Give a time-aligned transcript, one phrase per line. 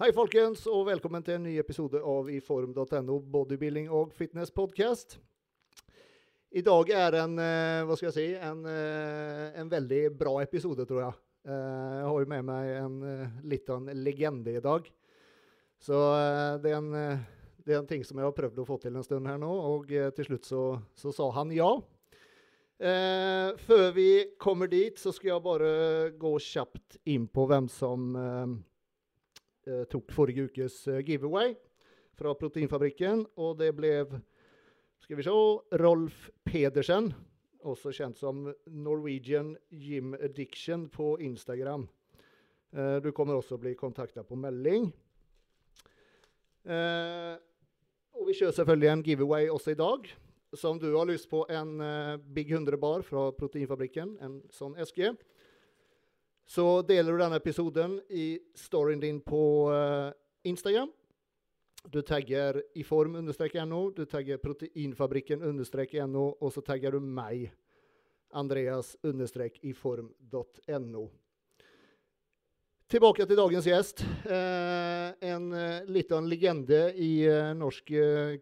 [0.00, 5.18] Hei, folkens, og velkommen til en ny episode av iform.no bodybuilding og fitness podcast.
[6.56, 10.86] I dag er en, eh, hva skal jeg si, en, eh, en veldig bra episode,
[10.88, 11.12] tror jeg.
[11.44, 14.88] Eh, Jeg har jo med meg en eh, liten legende i dag.
[15.78, 15.92] Så
[16.62, 17.20] det er, en,
[17.60, 19.52] det er en ting som jeg har prøvd å få til en stund her nå,
[19.52, 19.86] og
[20.16, 21.68] til slutt så, så sa han ja.
[22.80, 28.16] Før vi kommer dit, så skal jeg bare gå kjapt inn på hvem som
[29.90, 31.54] tok forrige ukes eh, giveaway
[32.18, 33.24] fra Proteinfabrikken.
[33.40, 33.94] Og det ble
[35.00, 35.34] skal vi se,
[35.80, 37.10] Rolf Pedersen,
[37.66, 41.88] også kjent som Norwegian Gym Addiction på Instagram.
[42.72, 44.90] Eh, du kommer også bli kontakta på melding.
[46.64, 47.34] Eh,
[48.14, 50.10] og vi kjører selvfølgelig en giveaway også i dag.
[50.54, 54.76] Så om du har lyst på en eh, Big 100 bar fra Proteinfabrikken, en sånn
[54.82, 55.12] SG,
[56.50, 60.10] så deler du denne episoden i storyen din på eh,
[60.50, 60.90] Instagram.
[61.86, 67.52] Du tagger iform-no, du tagger proteinfabrikken-no, og så tagger du meg,
[68.34, 71.10] Andreas-iform.no.
[72.90, 74.02] Tilbake til dagens gjest.
[74.26, 77.90] Eh, en eh, liten legende i norsk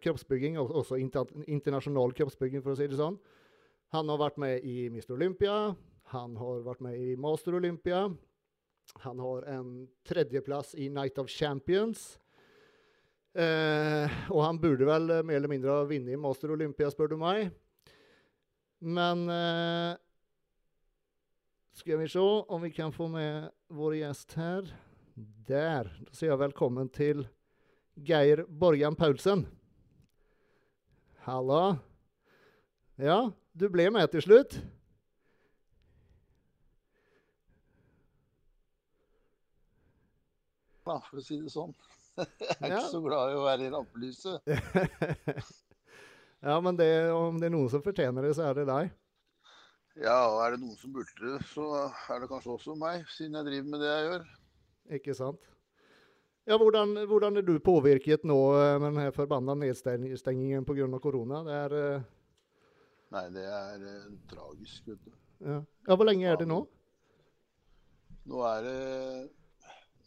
[0.01, 3.21] kroppsbygging, og også inter internasjonal kroppsbygging, for å si det sånn.
[3.93, 5.13] Han har vært med i Mr.
[5.13, 5.77] Olympia,
[6.09, 8.07] han har vært med i Master Olympia.
[9.05, 9.69] Han har en
[10.07, 12.17] tredjeplass i Night of Champions.
[13.37, 17.51] Eh, og han burde vel mer eller mindre ha vunnet Master Olympia, spør du meg.
[18.81, 19.99] Men eh,
[21.77, 24.73] skal vi se om vi kan få med vår gjest her.
[25.49, 25.87] Der.
[26.07, 27.25] Da sier jeg velkommen til
[28.07, 29.45] Geir Borgan Paulsen.
[31.27, 31.77] Halla.
[32.97, 33.21] Ja,
[33.53, 34.57] du ble med til slutt?
[40.89, 41.75] Da, for å si det sånn.
[42.19, 42.79] Jeg er Ja.
[42.79, 44.49] ikke så glad i å være i rampelyset.
[46.49, 48.91] ja, men det, om det er noen som fortjener det, så er det deg.
[49.99, 51.69] Ja, og er det noen som burde det, så
[52.11, 54.27] er det kanskje også meg, siden jeg driver med det jeg gjør.
[54.99, 55.49] Ikke sant?
[56.49, 60.87] Ja, hvordan, hvordan er du påvirket nå eh, med den her forbanna nedstengingen pga.
[61.03, 61.43] korona?
[61.45, 62.07] Det er uh...
[63.13, 65.11] Nei, det er uh, tragisk, vet du.
[65.45, 65.59] ja.
[65.61, 66.63] ja, hvor lenge er det nå?
[68.29, 68.79] Nå er det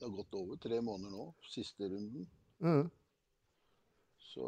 [0.03, 2.25] Det har gått over tre måneder nå, siste runden.
[2.59, 2.89] Mm.
[4.19, 4.47] Så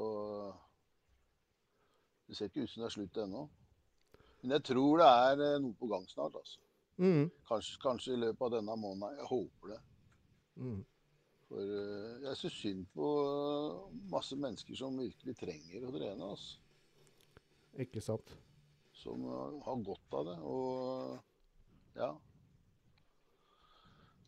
[2.26, 3.42] det ser ikke ut som det er slutt ennå.
[4.41, 6.59] Men jeg tror det er eh, noe på gang snart, altså.
[6.98, 7.31] Mm.
[7.47, 9.20] Kanskje, kanskje i løpet av denne måneden.
[9.20, 9.78] Jeg håper det.
[10.59, 10.82] Mm.
[11.47, 16.34] For eh, jeg syns synd på eh, masse mennesker som virkelig trenger å trene.
[16.34, 16.59] Altså.
[17.87, 18.34] Ikke sant?
[19.04, 20.38] Som har godt av det.
[20.50, 22.10] Og ja.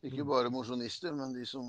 [0.05, 1.65] Ikke bare mosjonister, men de som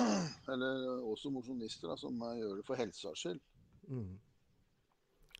[0.52, 3.40] Eller også mosjonister som gjør det for helsas skyld.
[3.86, 4.04] Det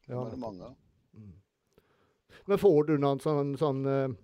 [0.08, 0.76] Ja, er det mange av.
[2.46, 4.14] Men får du noen sånn, sånn eh,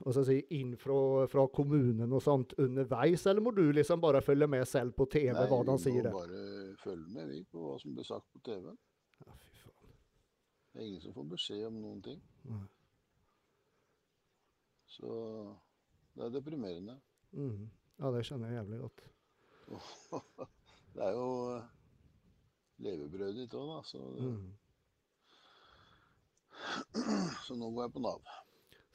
[0.00, 4.00] hva skal jeg si, inn fra, fra kommunen og sånt underveis, eller må du liksom
[4.02, 6.44] bare følge med selv på TV Nei, hva de vi må bare
[6.80, 8.72] følge med vi på hva som blir sagt på TV.
[9.26, 9.96] Ja, fy faen.
[10.72, 12.22] Det er ingen som får beskjed om noen ting.
[12.48, 12.64] Mm.
[14.90, 15.10] Så
[16.16, 16.96] det er deprimerende.
[17.32, 17.68] Mm.
[18.00, 19.00] Ja, det skjønner jeg jævlig godt.
[20.90, 21.66] Det er jo eh,
[22.82, 23.76] levebrødet ditt òg, da.
[23.86, 24.48] Så, mm.
[27.46, 28.32] så nå går jeg på Nav.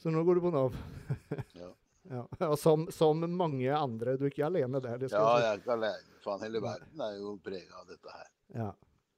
[0.02, 0.76] Så nå går du på Nav?
[1.62, 1.70] Ja.
[2.12, 2.26] ja.
[2.42, 4.18] ja som, som mange andre.
[4.20, 5.00] Du er ikke alene der.
[5.02, 6.20] det skal Ja, jeg er ikke alene.
[6.26, 8.28] Faen, hele verden er jo prega av dette her.
[8.58, 8.68] Ja.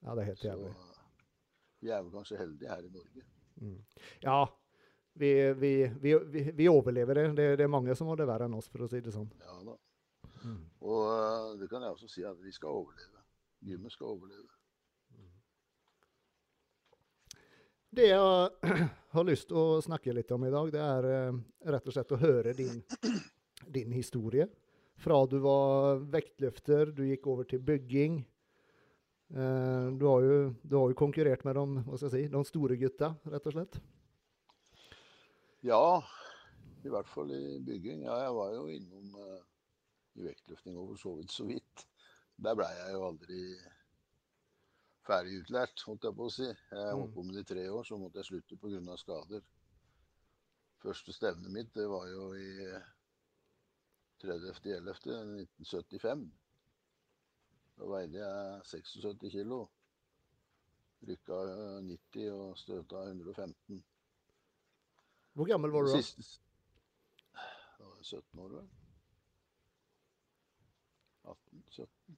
[0.04, 0.72] ja, det er helt Så jævlig.
[1.82, 3.26] vi er vel kanskje heldige her i Norge.
[3.58, 3.80] Mm.
[4.22, 4.40] Ja,
[5.18, 7.28] vi, vi, vi, vi, overlever det.
[7.38, 7.48] det.
[7.58, 9.30] Det er mange som har det verre enn oss, for å si det sånn.
[9.42, 9.78] Ja da.
[10.44, 10.62] Mm.
[10.86, 13.24] Og eh, det kan jeg også si at vi skal overleve.
[13.66, 14.54] Gymmet skal overleve.
[17.98, 18.72] Det jeg
[19.16, 21.42] har lyst til å snakke litt om i dag, det er eh,
[21.74, 22.82] rett og slett å høre din,
[23.80, 24.48] din historie.
[24.98, 28.22] Fra du var vektløfter, du gikk over til bygging.
[29.34, 33.50] Eh, du, har jo, du har jo konkurrert med de, si, de store gutta, rett
[33.50, 33.80] og slett.
[35.66, 36.04] Ja,
[36.86, 38.04] i hvert fall i bygging.
[38.06, 39.42] Ja, jeg var jo innom uh,
[40.18, 41.78] i vektløfting og for så vidt så vidt.
[42.38, 43.42] Der blei jeg jo aldri
[45.08, 46.46] ferdig utlært, holdt jeg på å si.
[46.46, 48.96] Jeg holdt på med det i tre år, så måtte jeg slutte pga.
[49.02, 49.42] skader.
[50.84, 52.50] Første stevnet mitt det var jo i
[54.22, 56.32] 30.11.1975.
[57.78, 59.60] Da veide jeg 76 kilo.
[61.08, 63.84] Rykka eh, 90 og støta 115.
[65.38, 66.02] Hvor gammel var du da?
[66.02, 66.40] Siste
[67.78, 68.68] Da var jeg 17 år, vel.
[71.24, 71.64] 18.
[71.70, 72.18] 17.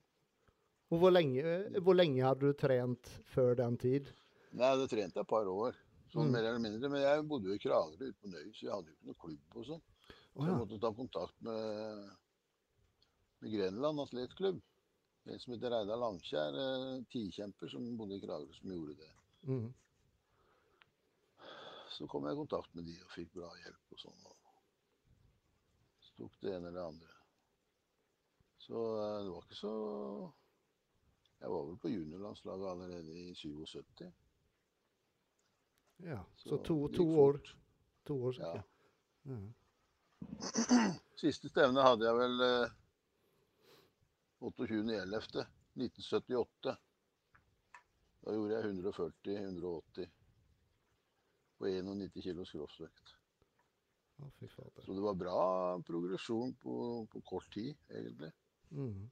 [0.88, 1.42] Och hvor lenge,
[1.84, 4.08] hvor lenge hadde du trent før den tid?
[4.50, 5.76] Nei, jeg hadde trent et par år,
[6.10, 6.32] sånn Mm.
[6.32, 6.88] mer eller mindre.
[6.90, 9.20] Men jeg bodde jo i Kragerø ute på Nøy, så jeg hadde jo ikke noe
[9.26, 9.82] klubb og sånn.
[10.34, 12.10] Så jeg måtte ta kontakt med,
[13.40, 14.60] med Grenland atletklubb.
[15.26, 19.10] En som heter Reidar Langkjær, eh, tikjemper som bodde i Kragerø, som gjorde det.
[19.46, 19.74] Mm.
[21.90, 24.20] Så kom jeg i kontakt med de og fikk bra hjelp og sånn.
[24.30, 24.36] Og
[26.06, 27.12] så tok det ene eller det andre.
[28.60, 29.74] Så eh, det var ikke så
[31.40, 34.12] Jeg var vel på juniorlandslaget allerede i 77.
[36.04, 36.20] ja.
[36.36, 37.40] Så, Så to, to år,
[38.06, 38.42] to år Ja.
[38.52, 38.64] siden.
[39.24, 39.38] Ja.
[41.20, 42.70] Siste stevne hadde jeg vel eh,
[44.40, 46.76] 28.11.1978.
[48.20, 50.08] Da gjorde jeg 140-180
[51.60, 53.14] på 91 kilos kroppsvekt.
[54.20, 54.84] Å, fy fader.
[54.84, 55.40] Så det var bra
[55.86, 56.74] progresjon på,
[57.12, 58.30] på kort tid, egentlig.
[58.72, 59.08] Mm.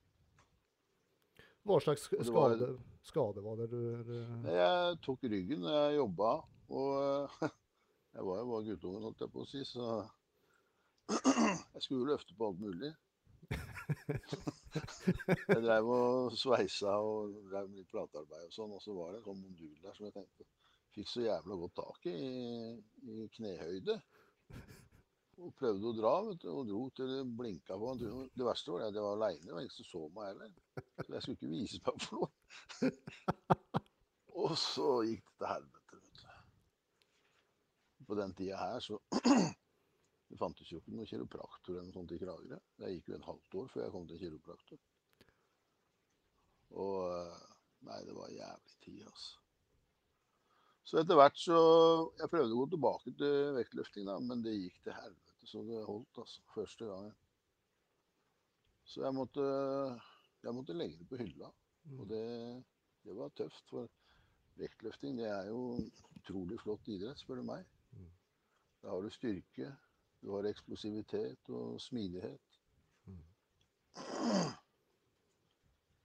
[1.68, 2.78] Hva slags skade var-
[3.08, 4.14] skade, var det du, du
[4.48, 6.30] Jeg tok ryggen da jeg jobba,
[6.72, 7.34] og
[8.14, 9.88] jeg var jo bare guttungen, holdt jeg på å si, så
[11.74, 12.94] jeg skulle jo løfte på alt mulig.
[15.48, 19.22] Jeg drev og sveisa og drev med litt platearbeid og sånn, og så var det
[19.22, 20.44] en sånn modul der som jeg tenkte
[20.94, 22.19] fikk så jævla godt tak i,
[23.12, 23.99] i knehøyde.
[25.38, 27.93] Og prøvde å dra, vet du, og dro til det blinka på.
[28.00, 30.50] Det verste var at jeg var aleine, det var ingen som så meg heller.
[31.05, 32.29] Så jeg skulle ikke vise meg for noe.
[34.38, 36.26] Og så gikk det til helvete, vet du.
[38.08, 38.99] På den tida her så
[40.29, 42.58] Det fantes jo ikke noen kiropraktor eller noe sånt i Kragerø.
[42.76, 44.81] Det gikk jo en halvt år før jeg kom til kiropraktor.
[46.84, 47.38] Og eh,
[47.87, 49.47] Nei, det var jævlig tid, altså.
[50.88, 51.58] Så etter hvert så
[52.17, 55.85] Jeg prøvde å gå tilbake til vektløfting, da, men det gikk til helvete så det
[55.85, 56.43] holdt, altså.
[56.55, 57.14] Første gangen.
[58.85, 59.44] Så jeg måtte,
[60.43, 61.49] jeg måtte legge det på hylla.
[61.96, 62.25] Og det,
[63.05, 63.88] det var tøft, for
[64.61, 65.79] vektløfting det er jo
[66.19, 67.64] utrolig flott idrett, spør du meg.
[67.96, 68.11] Mm.
[68.82, 69.73] Da har du styrke,
[70.20, 72.61] du har eksplosivitet og smidighet.
[73.08, 73.23] Mm.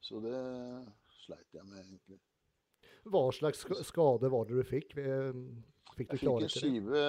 [0.08, 0.38] Så det
[1.24, 2.20] sleit jeg med, egentlig.
[3.04, 4.94] Hva slags skade var det du fikk?
[4.98, 5.32] Eh,
[5.94, 7.02] Fikk du Jeg fikk en skive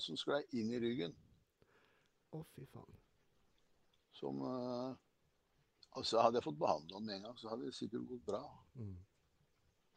[0.00, 1.12] som sklei inn i ryggen,
[2.32, 2.94] Å, fy faen.
[4.16, 4.94] som eh,
[5.98, 8.40] Altså, hadde jeg fått behandla den med en gang, så hadde det sikkert gått bra.
[8.80, 8.94] Mm.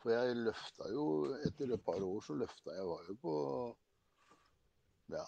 [0.03, 1.05] For jeg løfta jo
[1.47, 3.35] Etter et par år så løfta jeg var jo på
[5.13, 5.23] ja,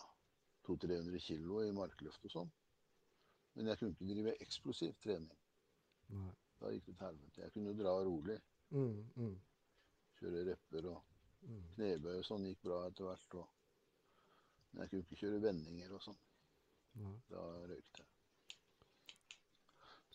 [0.68, 2.52] 200-300 kilo i markløft og sånn.
[3.56, 5.32] Men jeg kunne ikke drive eksplosiv trening.
[6.14, 6.34] Nei.
[6.60, 7.42] Da gikk det til helvete.
[7.46, 8.38] Jeg kunne dra rolig.
[8.76, 9.36] Mm, mm,
[10.18, 11.02] Kjøre repper og
[11.46, 11.64] mm.
[11.76, 13.38] knebøy og sånn gikk bra etter hvert.
[13.42, 13.50] Og...
[14.72, 16.22] Men jeg kunne ikke kjøre vendinger og sånn.
[17.30, 18.14] Da røykte jeg.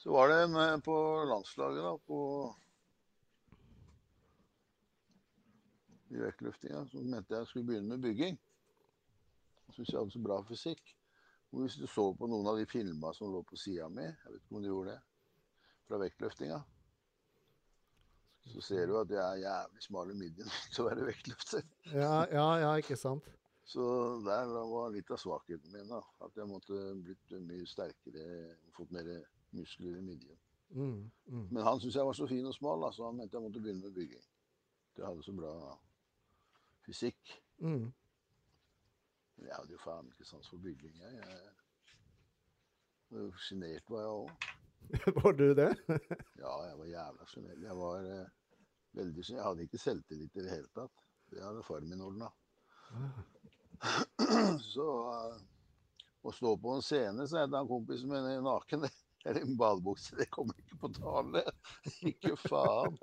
[0.03, 0.95] Så var det en eh, på
[1.31, 2.19] landslaget, da, på
[6.13, 8.35] i vektløftinga, som mente jeg skulle begynne med bygging.
[9.69, 10.83] Jeg syntes jeg hadde så bra fysikk.
[11.53, 14.33] Og hvis du så på noen av de filma som lå på sida mi, jeg
[14.33, 15.01] vet ikke om du gjorde det,
[15.87, 16.59] fra vektløftinga,
[18.51, 21.65] så ser du at jeg er jævlig smal i midjen til å være vektløfter.
[21.93, 23.29] Ja, ja, ja, ikke sant?
[23.65, 23.85] Så
[24.27, 25.89] der var litt av svakheten min.
[25.89, 28.25] da, At jeg måtte blitt mye sterkere
[28.67, 29.09] og fått mer
[29.55, 30.39] muskler i midjen.
[30.73, 31.49] Mm, mm.
[31.53, 33.63] Men han syntes jeg var så fin og smal, da, så han mente jeg måtte
[33.63, 34.25] begynne med bygging.
[34.97, 35.53] Jeg hadde så bra
[36.87, 37.35] fysikk.
[37.59, 37.93] Mm.
[39.37, 41.13] Men jeg hadde jo faen ikke sans for bygging, jeg.
[43.13, 44.47] jeg Sjenert var jeg òg.
[45.23, 45.77] Var du det?
[46.43, 47.61] Ja, jeg var jævla sjenert.
[47.63, 48.27] Jeg var eh,
[48.99, 49.39] veldig sjenert.
[49.39, 51.07] Jeg hadde ikke selvtillit i det hele tatt.
[51.33, 52.29] Det hadde far min ordna.
[54.73, 55.39] Så eh,
[56.23, 58.87] å stå på en scene, sa jeg til han kompisen min, naken
[59.25, 61.45] eller i en badebukse, det kommer ikke på tale.
[62.11, 62.99] ikke faen.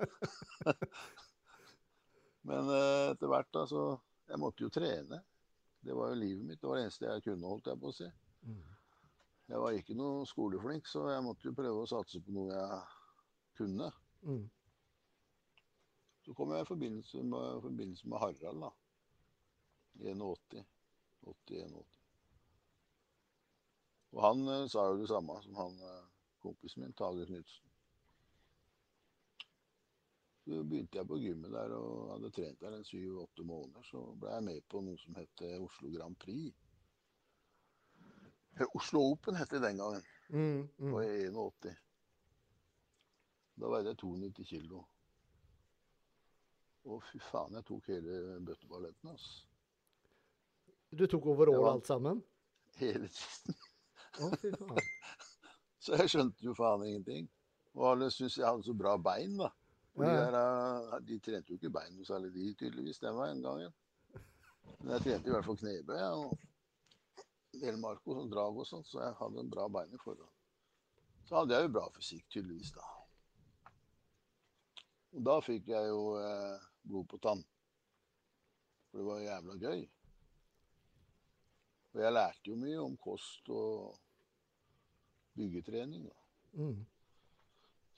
[2.48, 3.88] Men eh, etter hvert, da, så
[4.30, 5.18] Jeg måtte jo trene.
[5.82, 6.60] Det var jo livet mitt.
[6.60, 8.06] Det var det eneste jeg kunne, holdt jeg på å si.
[8.46, 8.60] Mm.
[9.50, 12.82] Jeg var ikke noe skoleflink, så jeg måtte jo prøve å satse på noe jeg
[13.58, 13.88] kunne.
[14.22, 14.44] Mm.
[16.22, 18.70] Så kom jeg i forbindelse med, forbindelse med Harald, da.
[20.04, 20.62] I 81.
[21.26, 21.98] 80-81.
[24.14, 26.06] Og han eh, sa jo det samme som han eh,
[26.46, 27.66] kompisen min, Tage Knutsen.
[30.44, 33.82] Så begynte jeg på gymmet der og hadde trent der en syv-åtte måneder.
[33.90, 36.54] Så ble jeg med på noe som het Oslo Grand Prix.
[38.74, 40.02] Oslo Open het det den gangen.
[40.28, 40.96] Mm, mm.
[41.02, 41.76] i 81.
[43.60, 44.84] Da veide jeg 92 kilo.
[46.84, 49.46] Å, fy faen, jeg tok hele bøtteballetten, altså.
[50.90, 52.22] Du tok overall Det alt sammen?
[52.80, 53.58] Hele tiden.
[54.20, 54.80] Å, fy faen.
[55.84, 57.28] Så jeg skjønte jo faen ingenting.
[57.78, 59.48] Og alle syntes jeg hadde så bra bein, da.
[59.94, 63.16] For Ja, de, der, eh, de trente jo ikke bein noe særlig, de tydeligvis, den
[63.16, 63.72] veien gangen.
[64.80, 66.49] Men jeg trente i hvert fall knebøy ja, og
[67.58, 70.36] Del Marco og drag og sånt, så jeg hadde en bra bein i forhånd.
[71.26, 72.84] Så hadde jeg jo bra fysikk, tydeligvis, da.
[75.16, 77.42] Og da fikk jeg jo eh, blod på tann.
[78.90, 79.82] For det var jævla gøy.
[81.90, 83.98] Og jeg lærte jo mye om kost og
[85.38, 86.06] byggetrening.
[86.06, 86.62] Da.
[86.62, 86.84] Mm.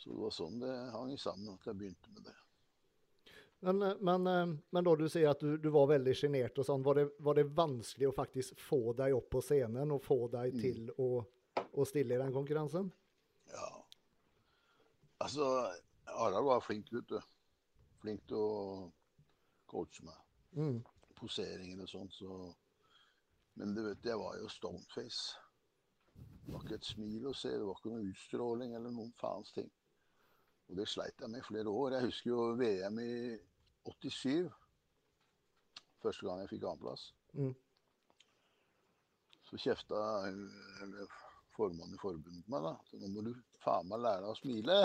[0.00, 2.38] Så det var sånn det hang sammen at jeg begynte med det.
[3.62, 6.66] Men, eh, men, eh, men da du sier at du, du var veldig sjenert og
[6.66, 10.16] sånn, var det, var det vanskelig å faktisk få deg opp på scenen og få
[10.32, 10.60] deg Mm.
[10.64, 11.10] til å,
[11.78, 12.88] å stille i den konkurransen?
[13.52, 13.68] Ja.
[15.22, 15.46] Altså,
[16.10, 17.20] Harald var flink, vet du.
[18.02, 18.90] Flink til å
[19.70, 20.18] coache meg.
[20.58, 20.80] Mm.
[21.20, 22.54] Poseringer og sånt, så
[23.54, 25.36] Men du vet, jeg var jo stoneface.
[26.16, 29.52] Det var ikke et smil å se, det var ikke noe utstråling eller noen faens
[29.52, 29.68] ting.
[30.70, 31.92] Og det sleit jeg med i flere år.
[31.98, 33.12] Jeg husker jo VM i
[33.88, 34.50] 87.
[36.02, 37.08] Første gang jeg fikk annenplass.
[37.38, 37.52] Mm.
[39.48, 39.98] Så kjefta
[41.52, 42.72] formannen i forbundet meg, da.
[42.88, 44.78] Så nå må du faen meg lære deg å smile.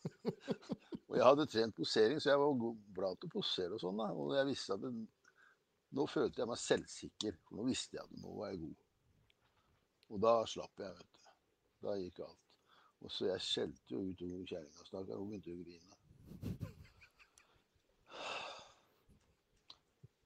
[1.08, 4.02] og jeg hadde trent posering, så jeg var god- bra til å posere og sånn.
[4.02, 4.10] da.
[4.16, 4.92] Og jeg visste at det,
[5.96, 8.86] nå følte jeg meg selvsikker, for nå visste jeg at nå var jeg god.
[10.10, 11.32] Og da slapp jeg, vet du.
[11.80, 12.42] Da gikk alt.
[13.00, 15.16] Og så jeg skjelte jo ut kjerringa, stakkar.
[15.16, 16.69] Hun begynte å grine.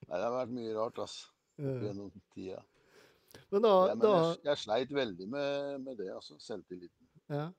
[0.08, 1.30] Nei, det har vært mye rart, altså.
[1.58, 2.62] Gjennom tida.
[3.50, 6.38] Men da, Ja, men da jeg, jeg sleit veldig med, med det, altså.
[6.42, 7.06] Selvtilliten.
[7.32, 7.50] ja.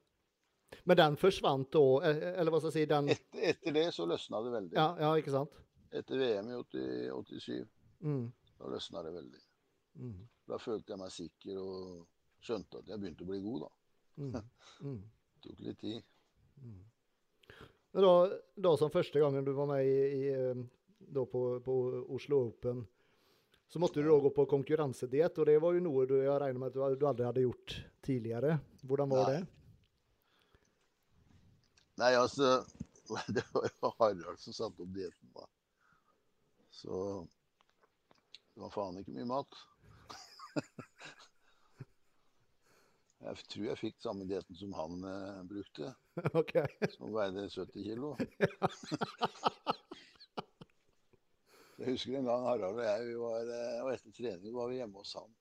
[0.83, 4.05] Men den forsvant da, eh, eller hva skal jeg si, den Etter, etter det så
[4.09, 4.75] løsna det veldig.
[4.75, 5.53] Ja, ja ikke sant?
[5.95, 7.67] Etter VM i 80, 87,
[8.05, 8.25] Mm.
[8.59, 9.39] da løsna det veldig.
[10.01, 10.17] Mm.
[10.51, 12.07] Da følte jeg meg sikker og
[12.43, 13.71] skjønte at jeg begynte å bli god, da.
[14.17, 14.35] Mm.
[14.89, 14.97] Mm.
[15.39, 16.03] Det tok litt tid.
[17.95, 18.11] Men da,
[18.65, 20.63] da som første gangen du var med i, i eh,
[20.99, 21.75] da på, på
[22.15, 22.85] Oslo Open,
[23.67, 26.61] så måtte du da gå på konkurransediett, og det var jo noe du, jeg regner
[26.61, 28.59] med at du, aldri hadde gjort tidligere.
[28.85, 29.35] Hvordan var Nei.
[29.35, 29.41] det?
[32.01, 32.57] Nei, altså
[33.35, 35.45] Det var jo Harald som satte opp dietten, da.
[36.73, 36.95] Så
[38.53, 39.61] det var faen ikke mye mat.
[43.25, 45.93] Jeg tror jeg fikk samme dietten som han eh, brukte,
[46.41, 46.67] Okay.
[46.93, 48.11] som veide 70 kilo.
[51.77, 55.01] Jeg husker en gang Harald og jeg var, eh, og etter trening var vi hjemme
[55.01, 55.33] hos han.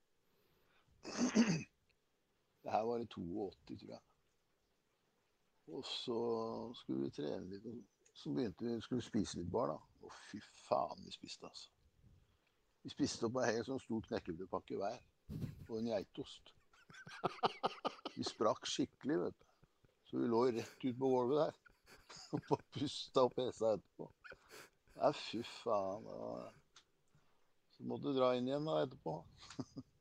[2.64, 4.00] Det her var i 82, tror jeg.
[5.66, 6.18] Og så
[6.80, 7.66] skulle vi trene litt.
[7.66, 9.78] og Så begynte vi, skulle spise litt bar, da.
[10.02, 11.70] Å, fy faen, vi spiste, altså.
[12.82, 14.98] Vi spiste opp en helt sånn stor knekkebrødpakke hver.
[15.68, 16.54] Og en geitost.
[18.16, 19.46] Vi sprakk skikkelig, vet du.
[20.08, 21.62] Så vi lå rett ut på gulvet der.
[22.36, 24.10] Og bare pusta og hesa etterpå.
[25.00, 26.06] Nei, fy faen.
[27.74, 29.18] Så måtte du dra inn igjen da etterpå.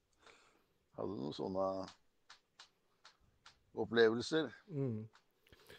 [0.97, 1.67] Hadde noen sånne
[3.73, 4.51] opplevelser.
[4.69, 5.07] Mm.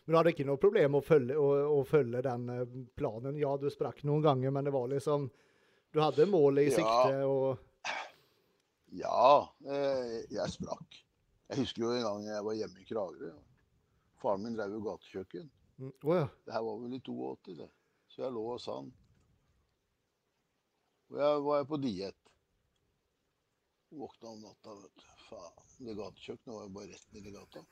[0.04, 2.64] Men du hadde ikke noe problem å følge, å, å følge den eh,
[2.98, 3.38] planen?
[3.40, 5.30] Ja, du sprakk noen ganger, men det var liksom
[5.94, 6.76] Du hadde målet i Ja.
[6.80, 7.94] sikte, og
[8.94, 10.98] Ja, eh, jeg sprakk.
[11.48, 13.30] Jeg husker jo en gang jeg var hjemme i Kragerø.
[14.20, 15.48] Faren min drev jo gatekjøkken.
[15.78, 15.94] Mm.
[16.02, 16.28] Oh, ja.
[16.44, 17.70] Det her var vel i 82, det.
[18.12, 18.92] Så jeg lå og han.
[21.12, 22.30] Og jeg var på diett.
[23.94, 25.06] Våkna om natta, vet du.
[25.28, 25.60] Faen.
[25.84, 27.62] Det gatekjøkkenet var jo bare rett nedi gata.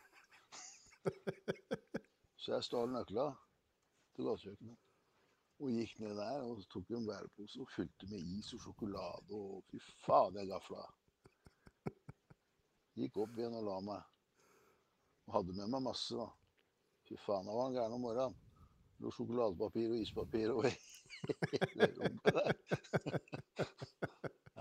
[2.43, 3.27] Så jeg stjal nøkla
[4.17, 4.79] til gatekjøkkenet.
[5.63, 9.39] Og gikk ned der og tok en bærepose og fylte med is og sjokolade.
[9.39, 10.85] Og fy faen, jeg gafla.
[12.99, 14.09] Gikk opp igjen og la meg.
[15.29, 16.29] Og hadde med meg masse, da.
[17.09, 18.41] Fy faen, da var han gæren om morgenen.
[19.03, 20.71] Lå sjokoladepapir og ispapir over
[21.53, 22.53] hele rommet der.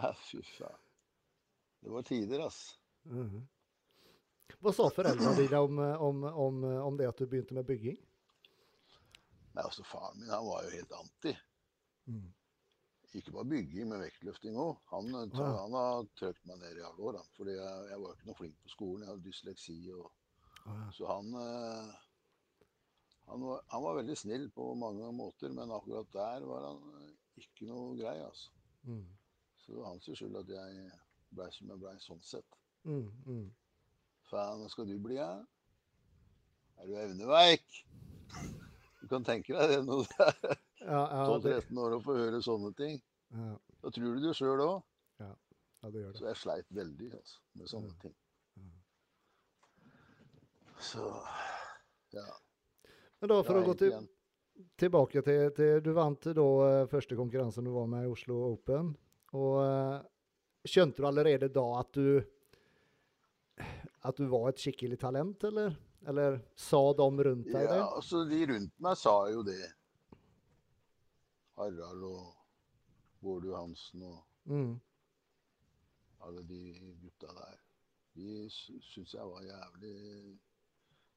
[0.01, 0.79] Ja, fy faen.
[1.81, 2.79] Det var tider, ass.
[3.05, 3.43] -hmm.
[4.62, 7.98] Hva sa foreldrene dine om, om, om, om det at du begynte med bygging?
[9.53, 11.33] Nei, altså Faren min han var jo helt anti.
[12.07, 12.29] Mm.
[13.13, 14.77] Ikke bare bygging, men vektløfting òg.
[14.93, 15.48] Han, Ja.
[15.63, 17.17] han har trøkt meg ned i alle år.
[17.19, 17.27] han.
[17.38, 19.01] Fordi jeg, jeg var ikke noe flink på skolen.
[19.03, 19.77] Jeg hadde dysleksi.
[19.98, 20.12] Og,
[20.65, 20.77] ja.
[20.95, 21.91] så han, eh,
[23.31, 27.13] han, var, han var veldig snill på mange måter, men akkurat der var han eh,
[27.41, 28.17] ikke noe grei.
[28.25, 28.51] altså.
[28.88, 29.05] Mm.
[29.61, 30.91] Så det var hans skyld at jeg
[31.31, 32.57] blei som jeg blei sånn sett.
[32.83, 33.07] Mm.
[33.29, 33.45] Mm.
[34.31, 35.43] Faen, skal du bli, her?
[36.81, 37.65] Er du evneveik?
[39.01, 42.19] Du kan tenke deg det når du er Ja, ja, det, 12-13 år og får
[42.23, 42.95] høre sånne ting.
[43.38, 43.51] ja,
[43.83, 44.79] Da tror du det sjøl òg.
[45.21, 45.31] ja,
[45.93, 46.19] det gjør det.
[46.19, 48.00] Så jeg sleit veldig altså, med sånne Ja.
[48.01, 48.15] ting.
[50.81, 51.05] Så
[52.17, 52.25] Ja.
[53.21, 54.07] Men da for Ja, å gå til,
[54.81, 58.95] tilbake til, til Du vant da eh, første konkurransen du var med i Oslo Open.
[59.37, 59.99] Og eh,
[60.67, 62.21] skjønte du allerede da at du
[64.01, 65.75] at du var et skikkelig talent, eller?
[66.09, 67.75] Eller sa de rundt deg det?
[67.77, 69.59] Ja, altså de rundt meg sa jo det.
[71.59, 72.31] Harald og
[73.21, 74.79] Bård Johansen og Mm.
[76.25, 76.61] alle de
[77.03, 77.59] gutta der.
[78.17, 80.39] De sy- syntes jeg var jævlig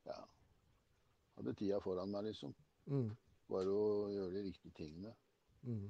[0.04, 0.18] Ja.
[1.38, 2.52] Hadde tida foran meg, liksom.
[2.90, 3.10] Mm.
[3.50, 5.12] Bare å gjøre de riktige tingene.
[5.64, 5.88] Mm.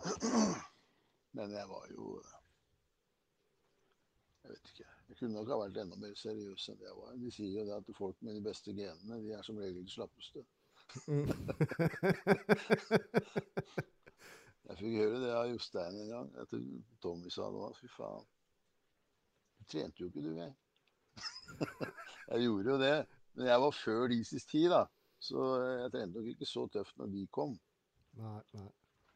[1.36, 2.04] Men jeg var jo
[4.40, 4.88] Jeg vet ikke.
[5.10, 7.10] Jeg kunne nok ha vært enda mer seriøs enn jeg var.
[7.20, 9.92] De sier jo det at folk med de beste genene, de er som regel de
[9.92, 10.40] slappeste.
[11.06, 11.28] Mm.
[14.70, 16.28] Jeg fikk høre det av Jostein en gang.
[16.38, 16.60] Etter
[17.02, 18.26] Tommy sa det var fy faen.
[19.58, 20.52] Du trente jo ikke, du, jeg.
[22.30, 22.92] jeg gjorde jo det.
[23.34, 24.84] Men jeg var før deres tid, da.
[25.20, 27.54] Så jeg trente nok ikke så tøft når de kom.
[28.18, 28.68] Nei, nei.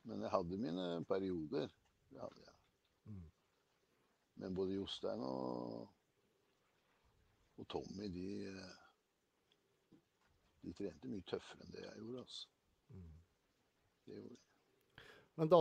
[0.05, 1.71] Men jeg hadde mine perioder.
[2.13, 2.55] Det hadde jeg.
[3.05, 3.29] Mm.
[4.43, 5.89] Men både Jostein og,
[7.57, 9.99] og Tommy, de, eh,
[10.65, 12.25] de trente mye tøffere enn det jeg gjorde.
[12.27, 12.49] altså.
[12.89, 13.13] Mm.
[14.05, 14.41] Det gjorde de.
[15.35, 15.61] Men da,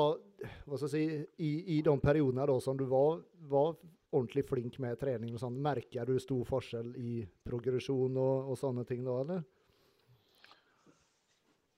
[0.68, 3.74] hva skal jeg si, i, i de periodene da som du var, var
[4.14, 7.16] ordentlig flink med trening og sånn, merker du stor forskjell i
[7.48, 9.44] progresjon og, og sånne ting da, eller?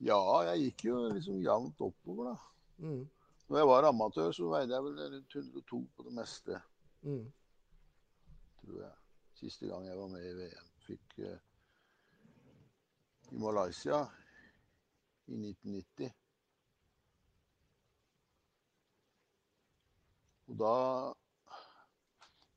[0.04, 0.20] Ja,
[0.52, 2.36] jeg gikk jo liksom jevnt oppover, da.
[2.84, 3.06] Mm.
[3.48, 6.62] Når jeg var amatør, så veide jeg vel rundt 102 på det meste,
[7.06, 7.26] Mm.
[8.64, 8.94] tror jeg.
[9.38, 10.70] Siste gang jeg var med i VM.
[10.88, 11.36] Fikk uh,
[13.32, 14.00] i Malaysia
[15.28, 16.10] i 1990.
[20.48, 20.74] Og da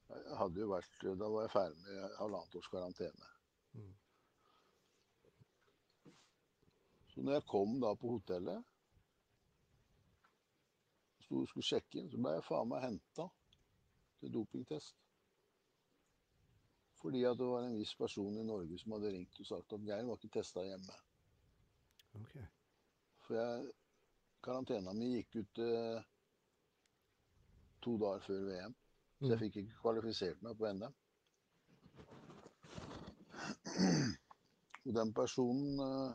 [0.09, 3.31] hadde jo vært, Da var jeg ferdig med halvannet års karantene.
[3.73, 3.95] Mm.
[7.13, 8.65] Så når jeg kom da på hotellet
[11.25, 13.29] sto, skulle sjekke inn, så ble jeg faen meg henta
[14.21, 14.97] til dopingtest.
[16.99, 19.85] Fordi at det var en viss person i Norge som hadde ringt og sagt at
[19.87, 20.97] Geir var ikke testa hjemme.
[22.23, 22.47] Okay.
[23.27, 23.69] For jeg,
[24.43, 26.01] karantena mi gikk ut eh,
[27.85, 28.75] to dager før VM.
[29.19, 29.39] Så jeg Mm.
[29.39, 30.95] fikk ikke kvalifisert meg på NM.
[34.87, 36.13] Og den personen eh,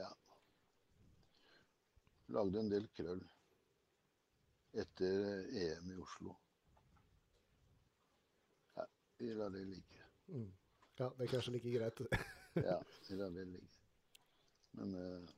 [0.00, 0.08] ja,
[2.34, 3.22] lagde en del krøll
[4.82, 6.34] etter EM i Oslo.
[8.76, 8.84] Ja,
[9.18, 10.04] vi lar det ligge.
[10.28, 10.50] Mm.
[10.98, 12.02] Ja, det er kanskje like greit.
[12.58, 13.68] Ja, vi lar det ligge.
[14.72, 15.28] Men uh,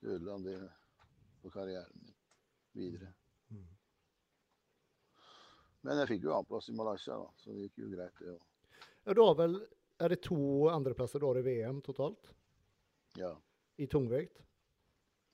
[0.00, 0.68] det ødela del
[1.42, 2.14] for karrieren min
[2.72, 3.12] videre.
[5.88, 8.42] Men jeg fikk jo annenplass i Malaysia, da, så det gikk jo greit, det òg.
[9.08, 9.54] Ja, du har vel,
[10.04, 12.28] er det to andreplasser du har i VM totalt?
[13.16, 13.32] Ja,
[13.80, 14.42] I tungvekt?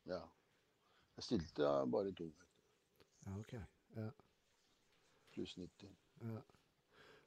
[0.07, 0.21] ja.
[1.15, 2.55] Jeg stilte bare i tungvekt.
[3.25, 3.53] Ja, ok.
[3.95, 4.09] Ja.
[5.35, 5.91] pluss 90.
[6.23, 6.41] Ja.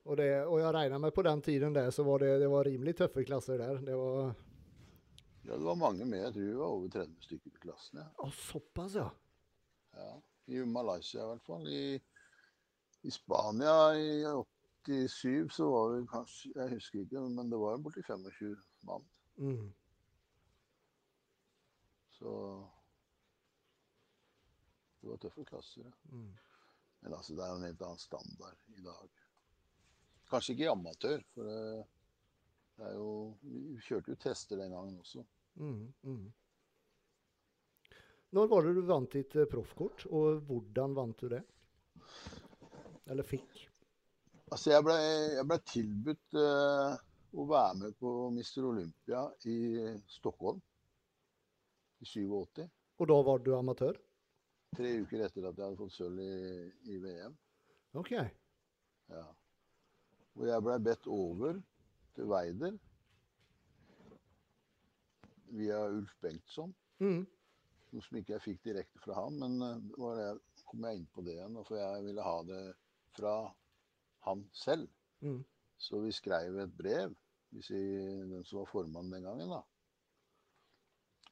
[0.08, 2.68] Og, det, og jeg regner med på den tiden der så var det, det var
[2.68, 3.80] rimelig tøffe klasser der.
[3.84, 4.34] Det var
[5.48, 6.20] Ja, det var mange med.
[6.26, 8.02] Jeg tror vi var over 30 stykker i klassen.
[8.04, 8.08] Ja.
[8.24, 9.08] Å, såpass, ja.
[9.96, 10.10] Ja.
[10.52, 11.68] I Malaysia i hvert fall.
[11.72, 12.00] I,
[13.02, 14.26] I Spania i
[14.88, 18.56] 87 så var vi kanskje Jeg husker ikke, men det var jo borti 25
[18.88, 19.06] mann.
[19.38, 19.74] Mm.
[22.18, 22.32] Så
[25.02, 25.92] det var tøffe klasser.
[26.12, 26.32] Mm.
[27.00, 29.22] Men altså, det er jo en helt annen standard i dag.
[30.32, 31.86] Kanskje ikke i amatør, for det,
[32.76, 33.12] det er jo
[33.44, 35.24] Vi kjørte jo tester den gangen også.
[35.56, 35.94] Mm.
[36.04, 36.26] Mm.
[38.36, 41.44] Når var det du vant ditt eh, proffkort, og hvordan vant du det?
[43.12, 43.68] Eller fikk?
[44.52, 44.98] Altså, jeg ble,
[45.48, 46.96] ble tilbudt uh,
[47.36, 49.58] å være med på Mister Olympia i
[50.12, 50.62] Stockholm
[52.00, 52.64] i 87.
[52.98, 54.00] Og da var du amatør?
[54.78, 57.36] Tre uker etter at jeg hadde fått sølv i, i VM.
[58.00, 58.14] OK.
[59.12, 59.26] Ja.
[60.38, 61.60] Og jeg ble bedt over
[62.18, 62.76] til Weider
[65.58, 66.74] via Ulf Bengtsson.
[67.04, 67.24] Mm.
[67.94, 70.28] Noe som ikke jeg fikk direkte fra han, men uh, var det,
[70.68, 71.60] kom jeg inn på det igjen.
[71.68, 72.62] For jeg ville ha det
[73.18, 73.38] fra
[74.28, 74.90] han selv.
[75.26, 75.42] Mm.
[75.78, 77.14] Så vi skrev et brev,
[77.54, 77.82] hvis vi,
[78.32, 79.62] den som var formann den gangen, da.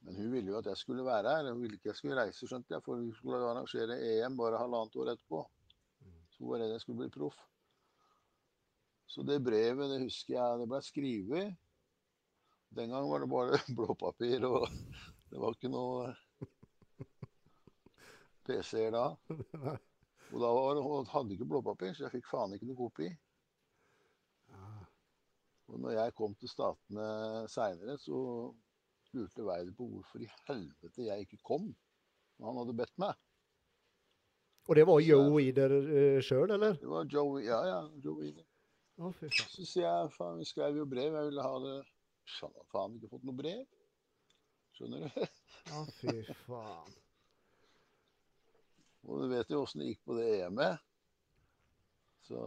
[0.06, 1.52] Men hun ville jo at jeg skulle være her.
[1.52, 4.98] Hun ville ikke jeg skulle reise, skjønte jeg, for hun skulle arrangere EM bare halvannet
[5.02, 5.42] år etterpå.
[6.30, 7.38] Så hun var redd jeg skulle bli proff.
[9.06, 11.56] Så det brevet, det husker jeg, det ble skrevet.
[12.76, 14.68] Den gang var det bare blåpapir, og
[15.30, 16.12] det var ikke noe
[18.46, 19.06] PC-er da.
[20.32, 23.10] Og da var, og hadde ikke blåpapir, så jeg fikk faen ikke noe kopi.
[24.54, 24.82] Ah.
[25.70, 27.06] Og når jeg kom til Statene
[27.52, 28.18] seinere, så
[29.14, 31.70] lurte Weider på hvorfor i helvete jeg ikke kom
[32.36, 33.14] når han hadde bedt meg.
[34.66, 36.74] Og det var Joe Weeder uh, sjøl, eller?
[36.80, 38.46] Det var Joe, ja, ja, Joe Weider.
[38.98, 39.14] Oh.
[39.30, 41.76] Så sier jeg faen, vi skrev jo brev, jeg ville ha det
[42.72, 43.64] faen ikke fått noe brev.
[44.76, 45.26] Skjønner du?
[45.72, 46.96] Å, fy faen.
[49.06, 50.82] Og du vet jo åssen det gikk på det EM-et.
[52.26, 52.38] Så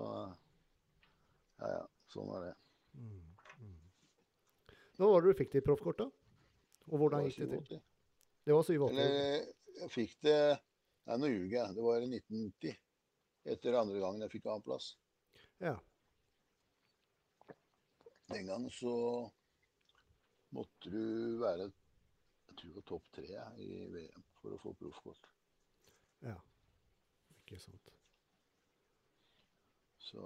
[1.59, 1.83] ja, ja.
[2.09, 2.55] Sånn er det.
[4.99, 6.09] Når var det du fikk de proffkorta?
[6.89, 7.81] Og hvordan gikk det til?
[8.43, 8.87] Det var 87.
[8.89, 9.13] Eller
[9.79, 10.39] jeg fikk det
[11.09, 11.73] Nei, nå ljuger jeg.
[11.73, 12.73] Det var i 1990.
[13.49, 14.91] Etter andre gangen jeg fikk annenplass.
[15.63, 15.73] Ja.
[18.29, 18.93] Den gangen så
[20.53, 25.29] måtte du være jeg tror det var topp tre i VM for å få proffkort.
[26.25, 26.35] ja.
[27.49, 27.93] Ikke sant.
[30.05, 30.21] Så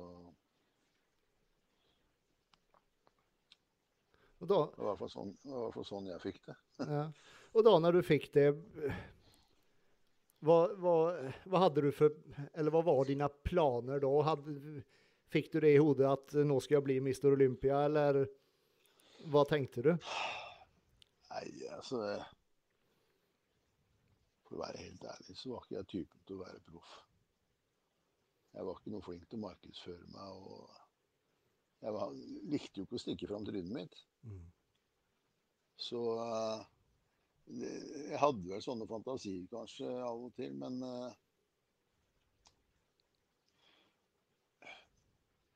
[4.44, 6.40] da, det var i hvert fall sånn, det var i hvert fall sånn jeg fikk
[6.50, 6.56] det.
[6.98, 7.04] ja.
[7.56, 8.48] og da når du fikk det
[10.44, 10.96] hva, hva,
[11.48, 12.12] hva hadde du for
[12.52, 14.12] Eller hva var dine planer da?
[14.28, 14.84] Hadde,
[15.32, 17.30] fikk du det i hodet at nå skal jeg bli Mr.
[17.38, 18.26] Olympia, eller
[19.32, 19.94] hva tenkte du?
[21.32, 22.04] Nei, altså
[24.44, 27.00] For å være helt ærlig så var ikke jeg typen til å være proff.
[28.54, 30.44] Jeg var ikke noe flink til å markedsføre meg.
[30.48, 32.13] og Jeg var,
[32.54, 33.98] likte jo ikke å stikke fram trynet mitt.
[34.30, 34.44] Mm.
[35.82, 36.66] Så eh,
[37.46, 41.12] det- jeg hadde vel sånne fantasier kanskje av og til, men uh,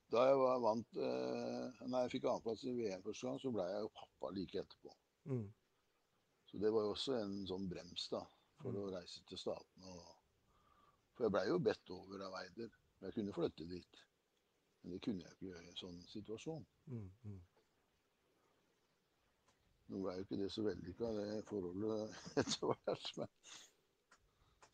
[0.07, 3.65] Da jeg var vant uh, Når jeg fikk annenplass i VM første gang, så ble
[3.67, 4.93] jeg jo pappa like etterpå.
[5.27, 5.47] Mm.
[6.47, 8.21] Så det var jo også en sånn brems da,
[8.62, 9.91] for å reise til Statene.
[9.91, 10.13] Og...
[11.17, 12.71] For jeg blei jo bedt over av Weider.
[13.01, 13.99] Jeg kunne flytte dit.
[14.81, 16.65] Men det kunne jeg ikke gjøre i en sånn situasjon.
[16.91, 17.10] Mm.
[17.23, 17.41] Mm.
[19.88, 23.07] Nå ble jo ikke det så vellykka, det forholdet etter hvert.
[23.17, 23.29] Men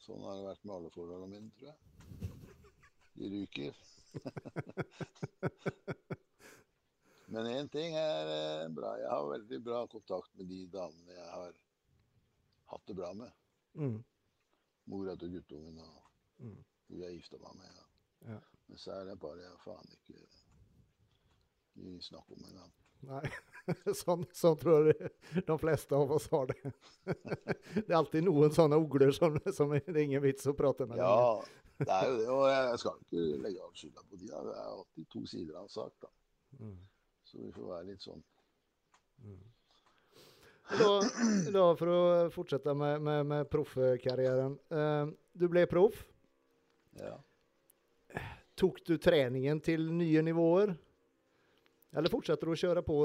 [0.06, 1.80] sånn har det vært med alle forholdene mine, tror jeg.
[3.14, 3.74] De ryker.
[7.34, 8.92] Men én ting er eh, bra.
[9.00, 11.54] Jeg har veldig bra kontakt med de damene jeg har
[12.74, 13.32] hatt det bra med.
[13.80, 14.00] Mm.
[14.92, 16.00] Mora til guttungen og
[16.44, 16.58] Mm.
[16.90, 17.70] hun jeg gifta meg med.
[17.78, 17.84] Ja.
[18.28, 18.40] Ja.
[18.68, 20.18] Men så er det bare faen ikke
[21.74, 22.70] Ingen snakk om engang.
[23.08, 23.24] Nei,
[24.04, 25.10] sånn, sånn tror jeg
[25.48, 26.72] de fleste av oss har det.
[27.74, 31.02] Det er alltid noen sånne ugler som, som det er ingen vits å prate med.
[31.02, 31.42] Ja,
[31.80, 32.28] det er jo det.
[32.36, 34.30] Og jeg skal ikke legge av skylda på de.
[34.30, 35.96] Det er alltid to sider av en sak.
[36.06, 36.12] da.
[36.62, 36.78] Mm.
[37.26, 38.24] Så vi får være litt sånn
[40.70, 40.90] Da,
[41.56, 44.60] da for å fortsette med, med, med proffkarrieren.
[44.70, 46.06] Eh, du ble proff.
[47.02, 47.18] Ja.
[48.60, 50.76] Tok du treningen til nye nivåer?
[51.94, 52.96] Eller fortsetter du å kjøre på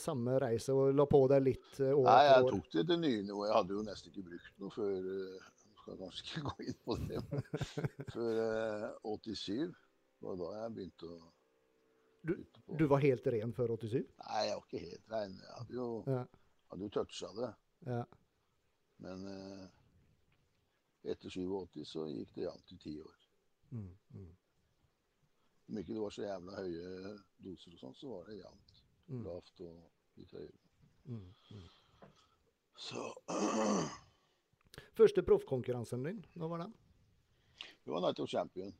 [0.00, 2.50] samme reise og la på deg litt eh, år Nei, jeg år?
[2.54, 3.48] tok det til nye nivåer.
[3.50, 5.48] Jeg hadde jo nesten ikke brukt noe før eh,
[5.82, 7.42] Skal kanskje ikke gå inn på det, men
[8.14, 9.74] før eh, 87.
[10.16, 11.18] Det var da jeg begynte å
[12.26, 12.32] Du,
[12.80, 14.00] du var helt ren før 87?
[14.00, 15.36] Nei, jeg var ikke helt ren.
[15.44, 16.22] Jeg hadde jo, Ja.
[16.72, 17.52] hadde jo toucha det.
[17.92, 18.00] ja.
[19.04, 19.66] Men eh,
[21.12, 23.18] etter 87 så gikk det jevnt i ti år.
[23.76, 24.30] Mm, mm,
[25.68, 28.74] Om ikke det var så jævla høye doser og sånn, så var det jevnt.
[29.10, 30.58] mm, Lavt og litt høyere.
[31.06, 31.68] mm, mm.
[32.76, 33.02] Så
[34.96, 36.74] Første proffkonkurransen din, når var den?
[37.84, 38.72] det var Night of Champion.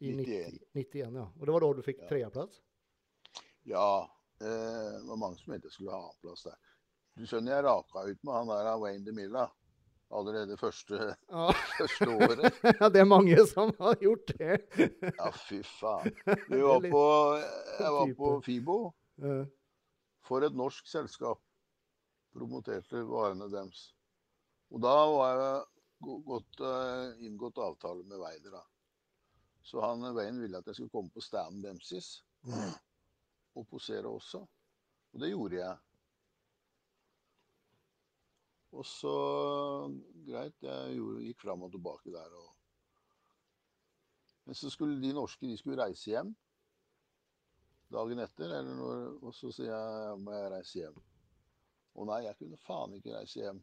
[0.00, 0.58] I 91.
[0.74, 1.24] 91, ja.
[1.38, 2.08] Og det var da du fikk Ja.
[2.08, 2.60] tredjeplass?
[3.64, 4.46] Ja, eh,
[5.00, 6.58] det var mange som mente jeg skulle ha annenplass der.
[7.16, 9.46] Du skjønner, jeg raka ut med han der Wayne DeMilla
[10.14, 10.98] allerede første,
[11.30, 11.46] Ja.
[11.78, 12.58] første året.
[12.94, 14.58] det er mange som har gjort det.
[15.18, 16.12] Ja, fy faen.
[16.50, 17.04] Vi var på,
[17.80, 18.78] jeg var på Fibo
[20.24, 21.40] for et norsk selskap.
[22.34, 23.92] Promoterte varene deres.
[24.74, 28.50] Og da var jeg godt, eh, inngått avtale med Weider.
[28.56, 28.62] da.
[29.64, 32.74] Så han Wayne ville at jeg skulle komme på stand Dempseys Mm.
[33.56, 34.42] og posere også.
[35.14, 35.76] Og det gjorde jeg.
[38.74, 39.14] Og så
[40.26, 42.38] Greit, jeg gjorde, gikk fram og tilbake der.
[42.40, 42.48] Og...
[44.44, 46.34] Men så skulle de norske de skulle reise hjem
[47.94, 48.50] dagen etter.
[48.58, 50.98] Eller når, og så sier jeg må jeg reise hjem.
[51.94, 53.60] Å nei, jeg kunne faen ikke reise hjem,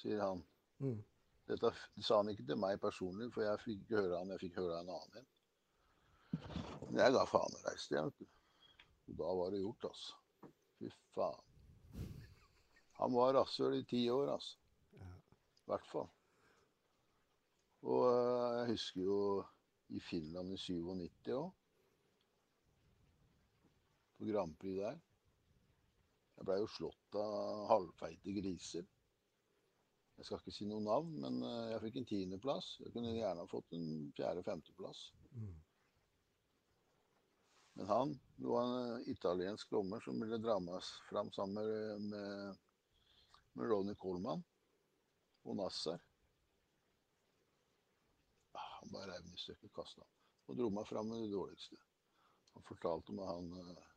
[0.00, 0.40] sier han.
[0.80, 1.02] Mm.
[1.46, 1.72] Dette
[2.02, 4.78] sa han ikke til meg personlig, for jeg fikk ikke høre han, jeg fikk høre
[4.80, 5.28] en annen en.
[6.86, 8.14] Men jeg ga faen og reiste hjem.
[9.06, 10.16] Og da var det gjort, altså.
[10.80, 11.45] Fy faen.
[13.00, 14.56] Han var rasshøl i ti år, altså.
[14.96, 15.10] Ja.
[15.10, 16.08] I hvert fall.
[17.86, 19.20] Og eh, jeg husker jo
[19.94, 21.52] i Finland i 97 òg.
[24.16, 24.98] på Grand Prix der.
[26.36, 28.86] Jeg blei jo slått av halvfeite griser.
[30.16, 32.70] Jeg skal ikke si noe navn, men eh, jeg fikk en tiendeplass.
[32.80, 35.02] Jeg kunne gjerne ha fått en fjerde-femteplass.
[35.36, 35.54] Mm.
[37.76, 42.62] Men han det var en eh, italiensk dommer som ville dra meg fram sammen med,
[43.56, 44.42] med, Ronny Coleman
[45.46, 45.98] og Nasser.
[48.56, 50.12] Ah, Han bare reiv den i stykker, kasta den.
[50.46, 51.78] Og dro meg fram med det dårligste.
[52.54, 53.88] Han fortalte meg han uh,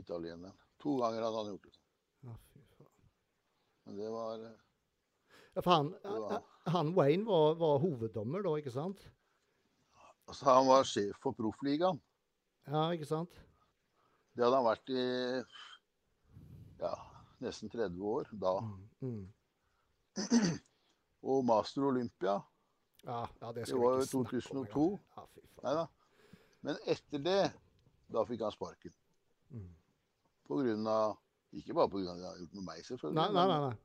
[0.00, 0.56] italieneren.
[0.82, 1.76] To ganger hadde han gjort det.
[2.26, 2.90] Ja, fy faen.
[3.86, 4.50] Men det var uh,
[5.54, 9.06] Ja, for han, var- han Wayne var, var hoveddommer da, ikke sant?
[10.30, 11.98] Altså, han var sjef for proffligaen.
[12.70, 13.32] Ja, ikke sant?
[14.36, 15.00] Det hadde han vært i
[16.80, 16.92] ja,
[17.40, 18.52] nesten 30 år da.
[18.60, 18.88] Mm.
[19.00, 19.26] Mm.
[21.30, 22.38] Og Master Olympia
[23.04, 25.00] Ja, ja, det Det var jo ikke snakke om 2002.
[25.16, 25.24] Ja.
[25.64, 25.86] Nei da.
[26.60, 27.52] Men etter det,
[28.12, 28.92] da fikk han sparken.
[29.50, 29.68] Mm.
[30.48, 31.16] På grunn av
[31.52, 33.76] Ikke bare av det han har gjort med meg, selvfølgelig, Nei, nei, nei.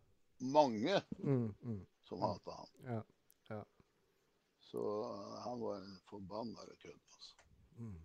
[0.54, 1.80] mange Mm, mm.
[2.06, 2.68] som hata han.
[2.86, 3.02] Ja.
[4.62, 7.00] Så uh, han var en forbanna kødd.
[7.16, 7.36] Altså.
[7.78, 7.96] Mm.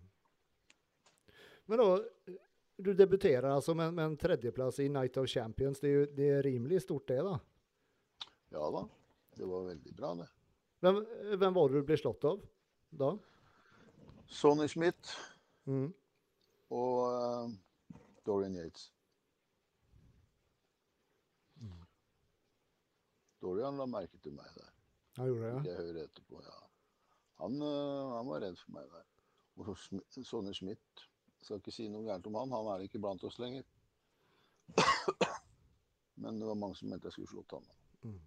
[1.65, 1.85] Men da,
[2.83, 5.79] du debuterer altså med, med en tredjeplass i Night of Champions.
[5.79, 7.37] Det er jo det er rimelig stort, det, da.
[8.51, 8.85] Ja da.
[9.37, 10.27] Det var veldig bra, det.
[10.81, 10.97] Hvem,
[11.39, 12.41] hvem var det du ble slått av
[13.01, 13.13] da?
[14.31, 15.19] Sonny Smith
[15.69, 15.91] Mm.
[16.73, 17.51] og uh,
[18.25, 18.87] Dorian Yates.
[23.41, 24.73] Dorian la merke til meg der.
[25.19, 25.61] Han gjorde det, ja.
[25.69, 26.57] jeg hører etterpå, ja.
[27.41, 29.07] Han, uh, han var redd for meg der.
[29.61, 31.05] Og Sonny Smith
[31.41, 33.65] Skal ikke si noe gærent om han, han er ikke blant oss lenger.
[36.21, 37.65] Men det var mange som mente jeg skulle slått han.
[38.05, 38.19] Mm.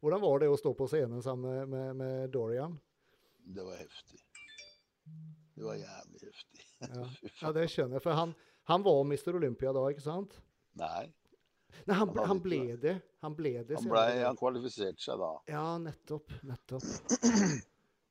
[0.00, 2.74] Hvordan var det å stå på scenen sammen med, med, med Dorian?
[3.44, 4.20] Det var heftig.
[5.54, 6.66] Det var jævlig heftig.
[6.80, 7.06] Ja,
[7.42, 8.04] ja det skjønner jeg.
[8.06, 8.34] For han,
[8.70, 9.36] han var Mr.
[9.36, 10.38] Olympia da, ikke sant?
[10.80, 11.10] Nei,
[11.84, 12.96] Nei, han, Han han ble det.
[13.22, 13.76] Han ble det.
[13.76, 15.30] han, ble, han kvalifiserte seg da.
[15.50, 16.32] Ja, nettopp.
[16.46, 16.88] Nettopp.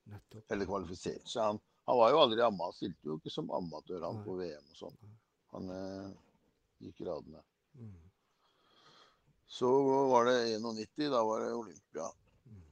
[0.10, 0.46] Nettopp.
[0.52, 1.44] Eller kvalifiserte seg.
[1.44, 2.70] Han, han var jo aldri amma.
[2.76, 4.26] Stilte jo ikke som amatør han Nei.
[4.28, 5.00] på VM og sånn.
[5.56, 6.10] Han eh,
[6.86, 7.44] gikk radene.
[7.80, 7.96] Mm.
[9.50, 9.70] Så
[10.12, 12.10] var det 91, da var det Olympia.
[12.46, 12.66] Mm.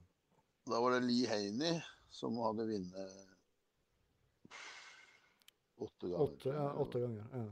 [0.69, 1.79] Da var det Lee Haney
[2.13, 3.23] som hadde vunnet
[5.77, 6.23] åtte ganger.
[6.23, 7.25] Åtte, ja, åtte ganger.
[7.33, 7.45] Ja.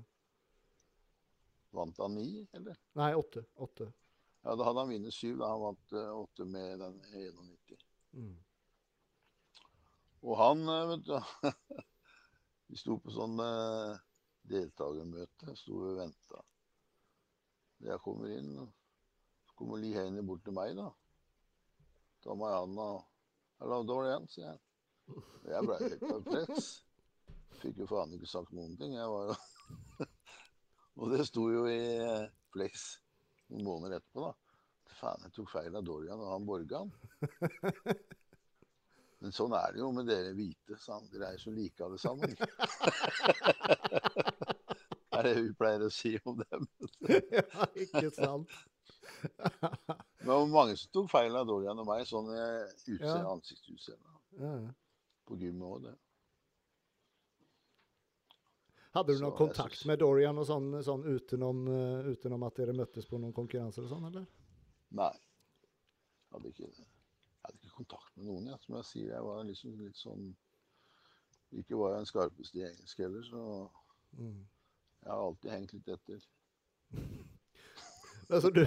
[1.76, 2.78] Vant han ni, eller?
[2.94, 3.46] Nei, åtte.
[3.56, 3.92] Åtte.
[4.42, 5.38] Ja, da hadde han vunnet syv.
[5.38, 7.86] Da han vant eh, åtte med den 91.
[8.12, 8.36] Mm.
[10.26, 11.16] Og han, eh, vet du
[12.72, 13.98] Vi sto på sånn eh,
[14.50, 15.54] deltakermøte.
[15.58, 16.42] Sto og venta.
[17.86, 18.56] Jeg kommer inn,
[19.46, 20.88] så kommer Haney bort til meg, da.
[22.26, 23.04] Ta meg i handa og
[23.62, 24.58] Hello, Dorian, sier.
[25.14, 26.72] Og Jeg ble helt perpleks.
[27.62, 28.98] Fikk jo faen ikke sagt noen ting.
[28.98, 30.10] Jeg var jo
[31.00, 32.88] Og det sto jo i eh, Flex
[33.54, 34.34] noen måneder etterpå, da.
[34.96, 36.92] Faen, jeg tok feil av Dorian og han Borgan.
[39.26, 40.76] Men sånn er det jo med dere hvite.
[40.78, 41.08] sant?
[41.10, 42.30] Dere er jo så like alle sammen.
[42.30, 42.46] det
[45.18, 46.68] er det vi pleier å si om dem.
[47.10, 48.54] ja, ikke sant?
[50.22, 53.16] Men det var mange som tok feil av Dorian og meg, sånn Ja.
[53.32, 54.14] ansiktsutseende.
[54.42, 54.54] Ja.
[55.26, 55.96] På gymmet òg, det.
[58.96, 62.56] Hadde du Så noen kontakt synes- med Dorian og sånn, sånn utenom, eh, utenom at
[62.62, 64.26] dere møttes på noen konkurranser og sånn, eller?
[64.96, 65.12] Nei.
[66.32, 66.86] Hadde ikke, ikke
[67.76, 68.58] kontakt med noen, Ja.
[68.64, 70.30] Som jeg sier, jeg var liksom litt sånn
[71.56, 73.70] Ikke var jeg den skarpeste i engelsk heller, så
[74.18, 74.46] Mm.
[75.04, 76.22] jeg har alltid hengt litt etter.
[78.30, 78.64] Altså, du,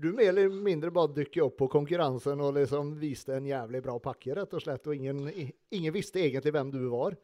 [0.00, 3.98] du mer eller mindre bare dukket opp på konkurransen og liksom viste en jævlig bra
[4.00, 5.26] pakke, rett og slett, og ingen,
[5.76, 7.16] ingen visste egentlig hvem du var.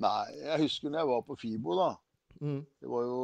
[0.00, 1.90] Nei, jeg husker når jeg var på FIBO, da.
[2.40, 2.62] Mm.
[2.80, 3.20] Det var jo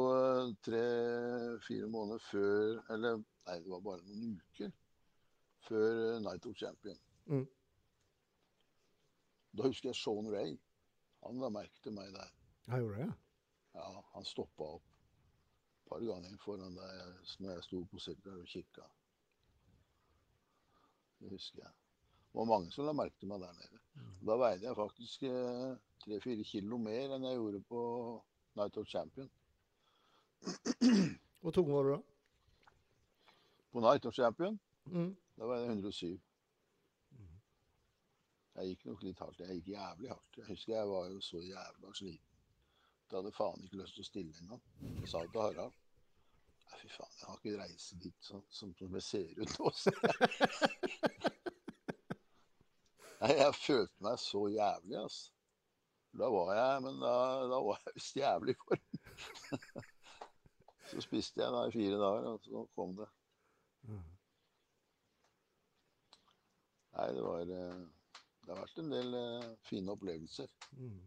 [0.65, 4.71] tre-fire måneder før Eller nei, det var bare noen uker
[5.67, 6.97] før eh, Night of Champion.
[7.31, 7.45] Mm.
[9.53, 10.55] Da husker jeg Sean Ray.
[11.23, 12.31] Han la merke til meg der.
[12.67, 13.13] Jeg gjorde det,
[13.75, 18.49] Ja, Han stoppa opp et par ganger foran deg når jeg sto på sirkelen og
[18.49, 18.85] kikka.
[21.21, 21.71] Det husker jeg.
[22.33, 23.79] Det var mange som la merke til meg der nede.
[24.25, 27.81] Da veide jeg faktisk eh, tre-fire kilo mer enn jeg gjorde på
[28.57, 29.29] Night of Champion.
[31.41, 31.99] Hvor tung var du da?
[33.71, 35.13] På Night of Champion Mm.
[35.39, 36.21] Da veide jeg 107.
[38.53, 39.39] Jeg gikk nok litt hardt.
[39.41, 40.37] Jeg gikk jævlig hardt.
[40.37, 42.33] Jeg husker jeg var jo så jævla sliten.
[43.09, 44.61] Da hadde faen ikke lyst til å stille engang.
[45.01, 45.79] Jeg sa til Harald
[46.63, 49.71] Nei, fy faen, jeg har ikke reise dit sånn som, som jeg ser ut nå.
[49.77, 50.13] ser jeg.
[53.21, 55.29] Nei, jeg følte meg så jævlig, altså.
[56.13, 57.13] Da var jeg Men da,
[57.49, 58.83] da var jeg visst jævlig i form.
[60.91, 63.09] så spiste jeg da i fire dager, og så kom det.
[66.93, 67.79] Nei, det var eh,
[68.43, 70.49] Det har vært en del eh, fine opplevelser.
[70.75, 70.99] Mm.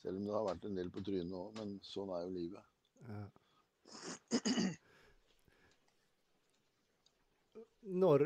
[0.00, 2.64] Selv om det har vært en del på trynet òg, men sånn er jo livet.
[3.08, 3.24] Ja.
[7.84, 8.22] Når,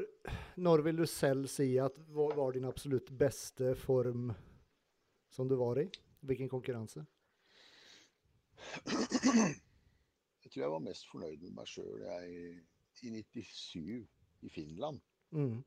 [0.63, 4.29] når vil du selv si at hva var din absolutt beste form
[5.35, 5.89] som du var i?
[6.23, 7.03] Hvilken konkurranse?
[8.87, 12.55] Jeg tror jeg var mest fornøyd med meg sjøl i
[13.03, 14.07] 97
[14.47, 15.03] i Finland.
[15.35, 15.59] Mm.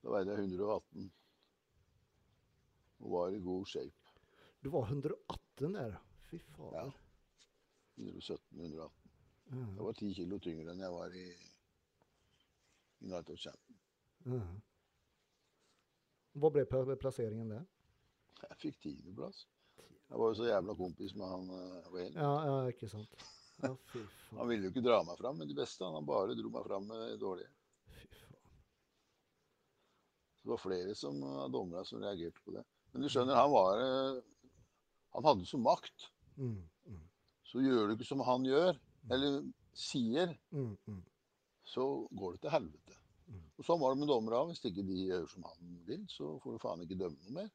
[0.00, 1.10] Da veide jeg 118
[3.00, 4.16] og var i god shape.
[4.60, 5.96] Du var 118 der.
[6.28, 6.90] Fy fader.
[7.96, 8.90] 117-118.
[9.50, 9.76] Mm.
[9.76, 11.26] Jeg var 10 kilo tyngre enn jeg var i,
[13.00, 13.78] i Night of Champion.
[14.28, 14.60] Mm.
[16.40, 16.66] Hva ble
[17.00, 17.64] plasseringen der?
[18.44, 19.46] Jeg fikk tiendeplass.
[20.10, 22.14] Jeg var jo så jævla kompis med han uh, Wayne.
[22.16, 23.12] Ja, ja, ikke sant.
[23.60, 24.38] Ja, fy faen.
[24.38, 26.86] Han ville jo ikke dra meg fram med de beste, han bare dro meg fram
[26.88, 27.50] med dårlige.
[30.40, 32.62] Det var flere som, av dommere som reagerte på det.
[32.92, 34.20] Men du skjønner, han var eh,
[35.14, 36.06] Han hadde så makt.
[36.38, 37.02] Mm, mm,
[37.50, 38.78] Så gjør du ikke som han gjør,
[39.10, 39.40] eller
[39.74, 41.00] sier, mm, mm.
[41.66, 42.94] så går det til helvete.
[43.26, 43.42] Mm.
[43.58, 44.52] Og sånn var det med dommere òg.
[44.52, 47.50] Hvis ikke de gjør som han vil, så får du faen ikke dømme noe mer.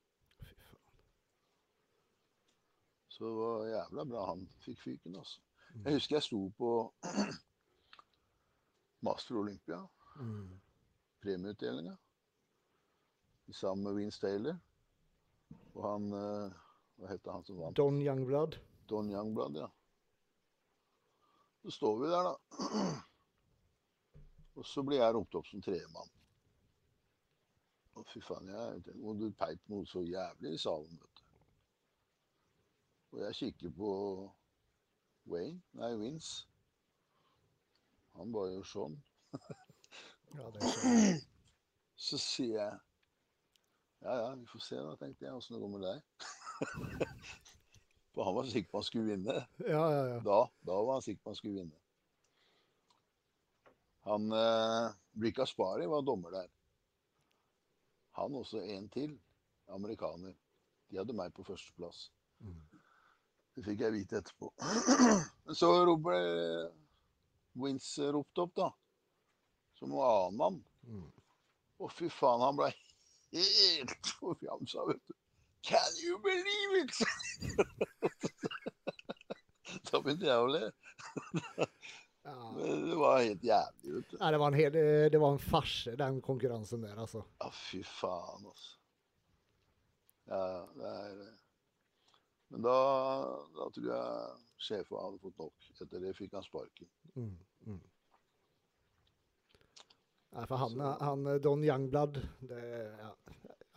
[3.16, 5.40] Så det var jævla bra han fikk fyken, altså.
[5.76, 5.82] Mm.
[5.88, 6.72] Jeg husker jeg sto på
[9.08, 9.82] Master Olympia,
[10.16, 10.54] Mm.
[11.20, 11.92] premieutdelinga,
[13.54, 14.58] sammen med Vince Taylor.
[15.76, 16.62] Og han eh,
[16.96, 17.78] Hva heter han som vant?
[17.78, 18.58] Don Youngblood.
[18.90, 19.68] Don Youngblood, ja.
[21.62, 22.36] Så står vi der, da.
[24.56, 26.12] Og så blir jeg ropt opp som tredjemann.
[27.96, 31.24] Å, fy faen, jeg Og du peip noe så jævlig i salen, vet du.
[33.16, 33.92] Og jeg kikker på
[35.32, 36.46] Wayne, nei, Vince.
[38.16, 39.00] Han bare gjør sånn.
[40.36, 41.24] Ja, det er sånn.
[42.06, 42.85] Så sier jeg
[44.06, 46.02] Ja ja, vi får se da, tenkte jeg, åssen det går med deg.
[48.14, 49.38] For han var sikker på han skulle vinne.
[49.66, 50.20] Ja, ja, ja.
[50.28, 50.38] Da,
[50.70, 51.80] da var han sikker på han skulle vinne.
[54.06, 54.94] Han eh,
[55.26, 56.46] Rick Aspari var dommer der.
[58.22, 59.18] Han også en til,
[59.74, 60.38] amerikaner.
[60.86, 62.06] De hadde meg på førsteplass.
[62.46, 62.62] Mm.
[63.58, 64.54] Det fikk jeg vite etterpå.
[65.60, 65.74] Så
[66.06, 66.22] ble
[67.58, 68.70] Vince ropt opp, da.
[69.82, 70.66] Som noen annen mann.
[70.86, 71.10] Mm.
[71.82, 72.70] Å, fy faen, han ble
[73.34, 75.14] helt forfjamsa, vet du.
[75.66, 76.94] Can you believe it?
[79.92, 80.68] da begynte jeg å le.
[82.26, 84.18] Det var helt jævlig, vet du.
[84.20, 84.78] Ja, det var en, hel,
[85.14, 87.24] det var en farse, den konkurransen der, altså.
[87.42, 88.78] Ja, fy faen, altså.
[90.26, 90.46] Ja,
[90.78, 91.18] det er
[92.54, 92.78] Men da,
[93.58, 95.70] da tror jeg sjefen hadde fått nok.
[95.82, 96.90] Etter det fikk han sparken.
[97.18, 97.36] Mm,
[97.66, 97.82] mm.
[100.36, 102.62] Nei, for han, han Don Youngblood det,
[103.00, 103.12] ja,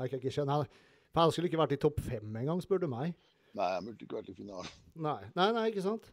[0.00, 0.78] Jeg kan ikke skjønne han,
[1.12, 3.14] For han skulle ikke vært i topp fem engang, spør du meg.
[3.58, 4.72] Nei, han burde ikke vært i finalen.
[4.98, 6.10] Nei, nei, nei ikke sant?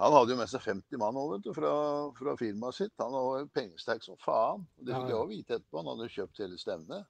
[0.00, 1.70] Han hadde jo med seg 50 mann over, du, fra,
[2.16, 2.94] fra firmaet sitt.
[3.02, 4.62] Han var pengesterk som faen.
[4.80, 5.82] Det fikk jeg òg vite etterpå.
[5.82, 7.08] Han hadde kjøpt hele stevnet.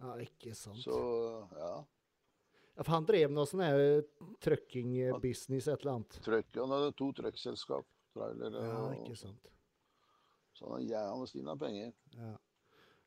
[0.00, 0.80] Ja, ikke sant.
[0.80, 0.96] Så
[1.52, 1.74] ja.
[2.78, 3.82] Ja, for han drev noe sånn her
[4.40, 6.16] trucking-business, et eller annet.
[6.24, 7.84] Trøkk, han hadde to trøkkselskap.
[8.14, 8.60] Trailer.
[8.64, 9.50] Ja, ikke sant.
[10.58, 11.92] Så han, er stinn av penger.
[12.16, 12.34] Ja.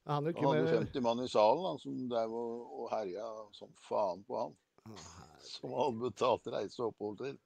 [0.04, 3.72] Han Han hadde med 50 mann i salen han, som drev og, og herja som
[3.88, 4.56] faen på han.
[4.84, 5.38] Ah.
[5.40, 7.38] Som han betalte betalt reise opphold til.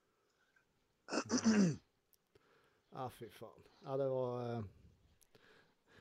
[2.96, 3.64] Ja, fy faen.
[3.84, 4.64] Ja, det var eh,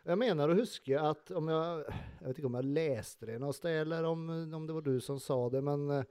[0.07, 3.57] Jeg mener å huske at om jeg Jeg vet ikke om jeg leste det noe
[3.57, 4.23] sted, eller om,
[4.57, 6.09] om det var du som sa det, men eh,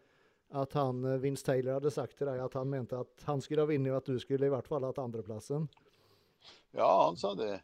[0.55, 3.65] at han, eh, Vince Taylor hadde sagt til deg at han mente at han skulle
[3.65, 5.67] ha vunnet, og at du skulle i hvert fall hatt andreplassen.
[6.75, 7.57] Ja, han sa det.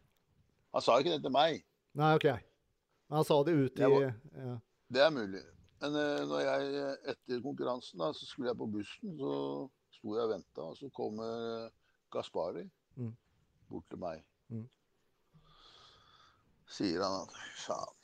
[0.74, 1.64] Han sa ikke det til meg.
[2.00, 2.28] Nei, OK.
[2.32, 4.58] Men han sa det ut i var- ja.
[4.92, 5.42] Det er mulig.
[5.82, 9.32] Men eh, når jeg, eh, etter konkurransen da, så skulle jeg på bussen, så
[9.98, 11.70] sto jeg og venta, og så kommer
[12.12, 13.16] Gaspari Mm.
[13.70, 14.24] bort til meg.
[14.50, 14.68] Mm.
[16.68, 17.34] Sier han at
[17.66, 17.96] faen,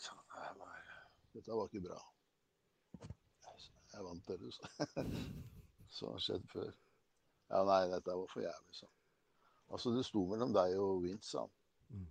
[1.36, 2.00] dette var ikke bra.
[3.98, 4.70] Jeg vant dere, så.
[5.98, 6.68] Så har skjedd før.
[7.50, 8.98] Ja, nei, dette var for jævlig, sa han.
[9.74, 11.56] Altså, det sto mellom deg og Vince, sa han.
[11.90, 12.04] Mm.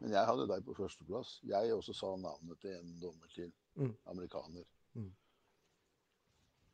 [0.00, 1.32] Men jeg hadde deg på førsteplass.
[1.48, 3.50] Jeg også sa navnet til en dommer til.
[3.74, 3.96] Mm.
[4.12, 4.68] Amerikaner.
[4.94, 5.10] Mm.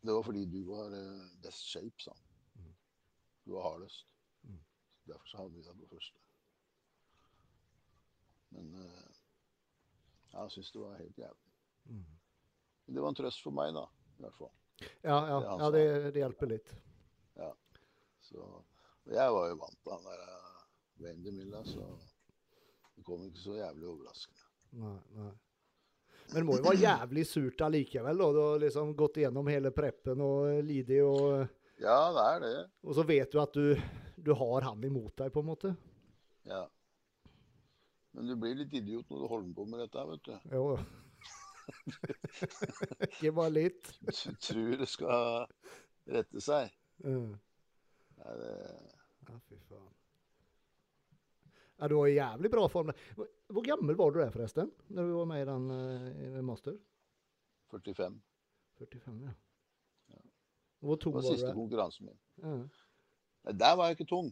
[0.03, 2.22] Det var fordi du var eh, best shape, sa han.
[2.61, 2.76] Mm.
[3.47, 4.07] Du var hardest.
[4.43, 4.61] Mm.
[5.09, 6.22] Derfor så hadde vi deg på første.
[8.55, 9.16] Men uh,
[10.32, 11.53] jeg syns det var helt jævlig.
[11.84, 12.05] Mm.
[12.87, 13.87] Det var en trøst for meg, da.
[14.16, 14.52] I hvert fall.
[15.02, 16.74] Ja, ja, Det ja det, det hjelper litt.
[18.26, 18.42] Så
[19.14, 21.84] jeg var jo vant til han der eh, så
[22.96, 24.46] det kom ikke så jævlig overraskende.
[24.80, 25.32] Nei, nei.
[26.32, 28.18] Men det må jo være jævlig surt allikevel.
[28.18, 28.30] da.
[28.34, 31.46] Du har liksom gått igjennom hele preppen og lidd og
[31.78, 32.54] Ja, det er det.
[32.82, 33.76] Og så vet du at du,
[34.16, 35.74] du har han imot deg, på en måte.
[36.48, 36.64] Ja.
[38.16, 40.56] Men du blir litt idiot når du holder på med dette, vet du.
[40.56, 40.66] Jo.
[43.10, 43.90] Ikke bare litt.
[44.06, 45.46] Du tror det skal
[46.16, 46.74] rette seg.
[47.04, 47.34] Mm.
[48.20, 48.52] Nei, det,
[49.26, 49.88] Ja, fy faen.
[51.76, 52.92] Ja, du var i jævlig bra form.
[53.16, 54.70] Hvor, gammel var du der, forresten?
[54.88, 55.66] Når du var med i den
[56.38, 56.78] i master?
[57.70, 58.22] 45.
[58.78, 59.34] 45, ja.
[60.80, 62.18] Hvor tung var Det var var siste konkurransen min.
[62.42, 62.56] Ja.
[63.44, 64.30] Nei, der var jeg ikke tung.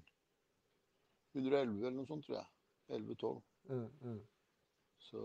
[1.35, 2.47] 111 eller noe sånt, tror jeg.
[2.95, 3.43] 11-12.
[3.69, 4.15] Ja, ja.
[4.99, 5.23] Så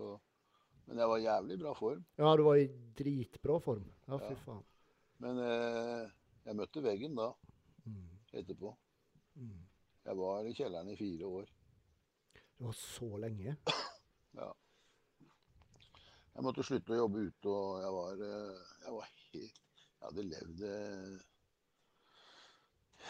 [0.90, 2.00] Men jeg var i jævlig bra form.
[2.18, 2.68] ja, du var i
[2.98, 3.86] dritbra form.
[4.10, 4.64] Ja, fy faen.
[5.22, 6.10] Men eh,
[6.48, 7.30] jeg møtte veggen da,
[7.86, 8.10] Mm.
[8.34, 8.74] etterpå.
[9.40, 9.60] Mm.
[10.06, 11.46] Jeg var i kjelleren i fire år.
[12.34, 13.56] Det var så lenge.
[14.40, 14.52] Ja.
[16.36, 19.34] Jeg måtte slutte å jobbe ute, og jeg var, eh, jeg var helt
[20.00, 21.18] Jeg hadde levd eh,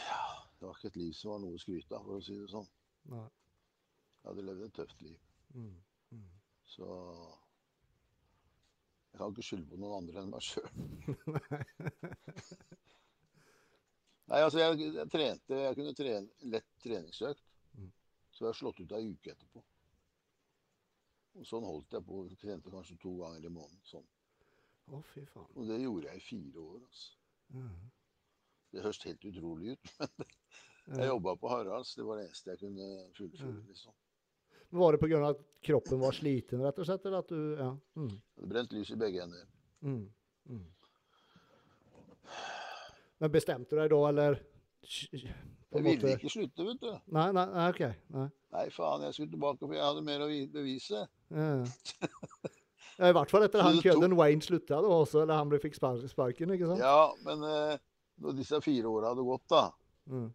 [0.08, 0.22] Ja,
[0.60, 2.48] det var ikke et liv som var noe å skryte av, for å si det
[2.52, 2.68] sånn.
[3.12, 3.26] Nei.
[4.24, 5.20] Jeg hadde levd et tøft liv.
[5.54, 5.76] Mm.
[6.16, 6.26] Mm.
[6.72, 6.88] Så
[9.10, 10.70] jeg kan ikke skylde på noen andre enn meg sjøl.
[14.30, 17.45] Nei, altså, jeg, jeg trente Jeg kunne trene lett treningsøkt.
[17.74, 17.89] Mm.
[18.30, 19.64] Så jeg har slått ut ei uke etterpå.
[21.39, 22.24] Og sånn holdt jeg på.
[22.30, 23.82] Jeg trente kanskje to ganger i måneden.
[23.89, 24.05] Sånn.
[24.89, 25.49] Å, fy faen.
[25.55, 26.84] Og det gjorde jeg i fire år.
[26.84, 27.10] Altså.
[27.55, 27.89] Mm.
[28.70, 29.91] Det høres helt utrolig ut,
[30.86, 31.95] men jeg jobba på Haralds.
[31.97, 33.55] Det var det eneste jeg kunne fullføre.
[33.55, 33.66] Ja.
[33.72, 33.95] liksom.
[34.72, 35.22] Var det pga.
[35.30, 37.06] at kroppen var sliten, rett og slett?
[37.06, 37.72] Eller at du Ja.
[37.98, 38.22] Mm.
[38.48, 39.46] Brent lys i begge ender.
[39.84, 40.10] Mm.
[40.50, 40.66] Mm.
[43.20, 44.40] Men bestemte du deg da, eller
[44.90, 46.92] Jeg ville ikke slutte, vet du.
[47.14, 47.82] Nei, nei, nei, OK.
[48.16, 48.28] Nei.
[48.56, 51.04] Nei, faen, jeg skulle tilbake, for jeg hadde mer å bevise.
[51.30, 51.50] Ja.
[53.10, 56.68] I hvert fall etter han kødden Wayne slutta, da også, eller han fikk sparken, ikke
[56.72, 56.82] sant?
[56.82, 57.78] Ja, men eh,
[58.20, 59.68] når disse fire åra hadde gått, da,
[60.10, 60.32] Mm.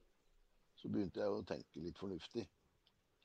[0.78, 2.44] så begynte jeg å tenke litt fornuftig.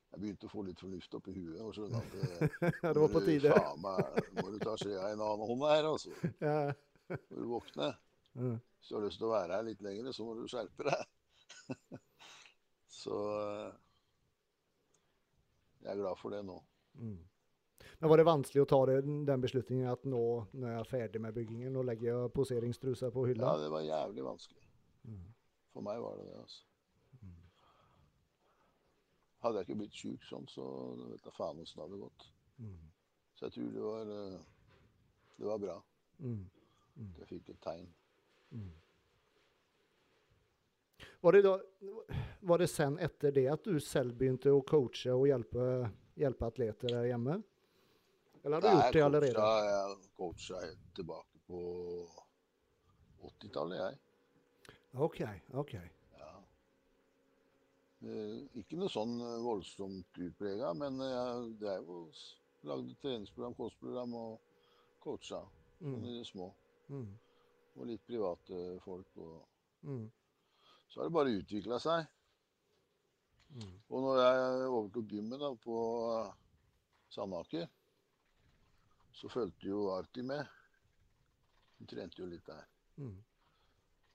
[0.09, 2.15] Jeg begynte å få litt fornuft oppi huet og skjønne at
[2.83, 3.53] Ja, det var på tide.
[3.53, 6.13] Faen meg, må du ta skjea i en annen hånd her, altså.
[6.41, 6.55] Ja.
[7.13, 7.91] Må du våkne.
[8.33, 8.55] Mm.
[8.57, 11.99] Hvis du har lyst til å være her litt lenger, så må du skjerpe deg.
[13.01, 13.69] så eh,
[15.83, 16.57] jeg er glad for det nå.
[16.99, 17.19] Mm.
[17.99, 18.97] Men var det vanskelig å ta det,
[19.27, 23.27] den beslutningen at nå når jeg er ferdig med byggingen, nå legger jeg poseringstrusa på
[23.29, 23.53] hylla?
[23.53, 24.65] Ja, det var jævlig vanskelig.
[25.07, 25.29] Mm.
[25.75, 26.65] For meg var det det, altså.
[29.43, 30.65] Hadde jeg ikke blitt sjuk sånn, så
[31.07, 32.25] vet jeg faen åssen det hadde gått.
[32.59, 32.79] Mm.
[33.37, 34.39] Så jeg tror det var, eh,
[35.39, 35.75] det var bra.
[36.19, 36.41] Mm.
[36.95, 37.13] Mm.
[37.21, 37.85] Jeg fikk et tegn.
[38.51, 38.73] Mm.
[41.21, 41.53] Var det, da,
[42.39, 45.63] var det sen etter det at du selv begynte å coache og hjelpe,
[46.19, 47.39] hjelpe atleter der hjemme?
[48.43, 49.47] Eller har du gjort det allerede?
[49.67, 51.63] Jeg coacha helt tilbake på
[53.31, 53.97] 80-tallet, jeg.
[54.93, 55.21] OK.
[55.63, 55.75] ok.
[58.01, 62.21] Eh, Ikke noe sånn eh, voldsomt utprega, men jeg drev og
[62.69, 64.39] lagde treningsprogram, kostprogram og
[65.03, 65.41] coacha
[65.81, 66.01] Mm.
[66.03, 66.53] det små.
[66.89, 67.05] Mm.
[67.77, 69.07] Og litt private folk.
[69.17, 69.45] Og
[69.83, 70.11] Mm.
[70.89, 72.07] så har det bare utvikla seg.
[73.55, 73.79] Mm.
[73.89, 75.77] Og når jeg overtok gymmet da, på
[76.25, 76.33] eh,
[77.09, 77.67] Sandaker,
[79.13, 80.45] så fulgte jo Arti med.
[81.77, 82.65] Hun trente jo litt der.
[82.97, 83.23] Mm.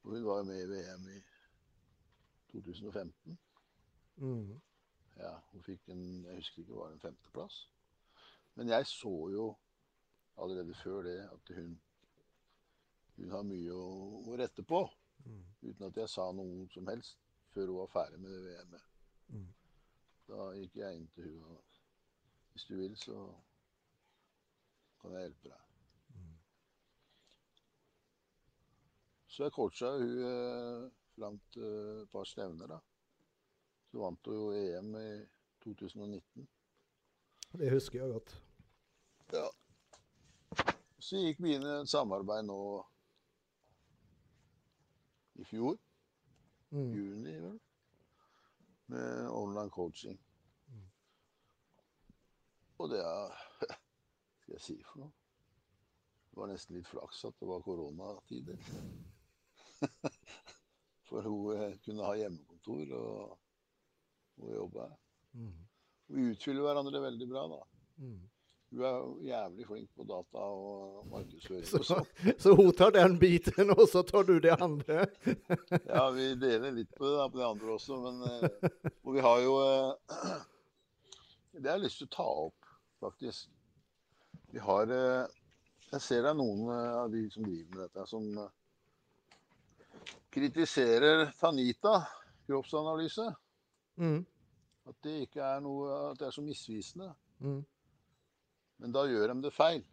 [0.04, 1.22] Og hun var jo med i VM i
[2.52, 3.38] 2015.
[4.16, 4.60] Mm.
[5.16, 7.58] Ja, hun fikk en jeg husker ikke, var det en femteplass.
[8.54, 9.46] Men jeg så jo
[10.36, 11.82] allerede før det at hun,
[13.16, 13.88] hun har mye å,
[14.30, 14.84] å rette på.
[15.24, 15.44] Mm.
[15.62, 17.20] Uten at jeg sa noe som helst
[17.54, 18.90] før hun var ferdig med det VM-et.
[19.34, 19.52] Mm.
[20.28, 21.62] Da gikk jeg inn til hun og
[22.54, 23.16] Hvis du vil, så
[25.00, 25.62] kan jeg hjelpe deg.
[26.14, 26.36] Mm.
[29.26, 30.84] Så jeg coacha hun eh,
[31.16, 31.64] fram til
[32.04, 32.78] et par stevner, da.
[33.94, 35.08] Så vant jo EM i
[35.62, 36.48] 2019.
[37.54, 38.32] Det husker jeg godt.
[39.30, 39.44] Ja.
[40.98, 42.56] Så gikk vi inn i et samarbeid nå
[45.38, 45.78] i fjor,
[46.74, 46.90] Mm.
[46.90, 47.60] juni vel,
[48.90, 50.18] med online coaching.
[50.66, 50.88] Mm.
[52.78, 53.78] Og det er Hva
[54.42, 55.12] skal jeg si for noe?
[56.32, 58.58] Det var nesten litt flaks at det var koronatider.
[61.06, 63.38] For hun eh, kunne ha hjemmekontor og,
[64.42, 64.86] og jobbe.
[65.34, 65.52] Mm.
[66.14, 67.60] Vi utfyller hverandre veldig bra, da.
[68.02, 68.22] Mm.
[68.74, 71.66] Hun er jævlig flink på data og markedsføring.
[71.68, 72.08] Så, og sånn.
[72.42, 75.04] så hun tar den biten, og så tar du det andre?
[75.92, 79.22] Ja, vi deler litt på det, da, på det andre også, men eh, Og vi
[79.22, 80.42] har jo eh,
[81.54, 82.74] Det har jeg lyst til å ta opp,
[83.04, 83.46] faktisk.
[84.50, 85.38] Vi har eh,
[85.92, 88.28] Jeg ser det er noen av de som driver med dette, som
[90.34, 92.00] kritiserer Tanita
[92.48, 93.30] kroppsanalyse.
[93.96, 94.26] Mm.
[94.86, 97.14] At det ikke er noe At det er så misvisende.
[97.38, 97.64] Mm.
[98.78, 99.84] Men da gjør de det feil,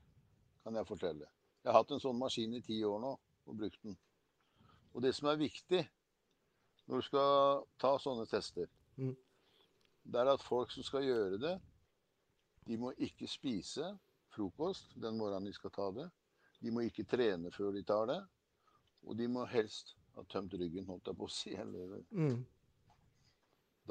[0.64, 1.28] kan jeg fortelle.
[1.64, 3.12] Jeg har hatt en sånn maskin i ti år nå
[3.46, 3.98] og brukt den.
[4.94, 5.84] Og det som er viktig
[6.88, 9.16] når du skal ta sånne tester, Mm.
[10.04, 11.62] det er at folk som skal gjøre det,
[12.68, 13.98] de må ikke spise
[14.34, 16.10] frokost den morgenen de skal ta det.
[16.62, 18.20] De må ikke trene før de tar det.
[19.04, 21.56] Og de må helst ha tømt ryggen, holdt jeg på å si.
[21.56, 22.46] Eller, Mm.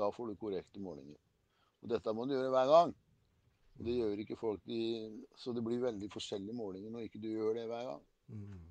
[0.01, 1.18] Da får du korrekte målinger.
[1.80, 2.96] Og dette må du gjøre hver gang.
[3.78, 4.80] Og det gjør ikke folk de,
[5.36, 8.03] Så det blir veldig forskjellige målinger når ikke du gjør det hver gang.
[8.28, 8.66] Mm.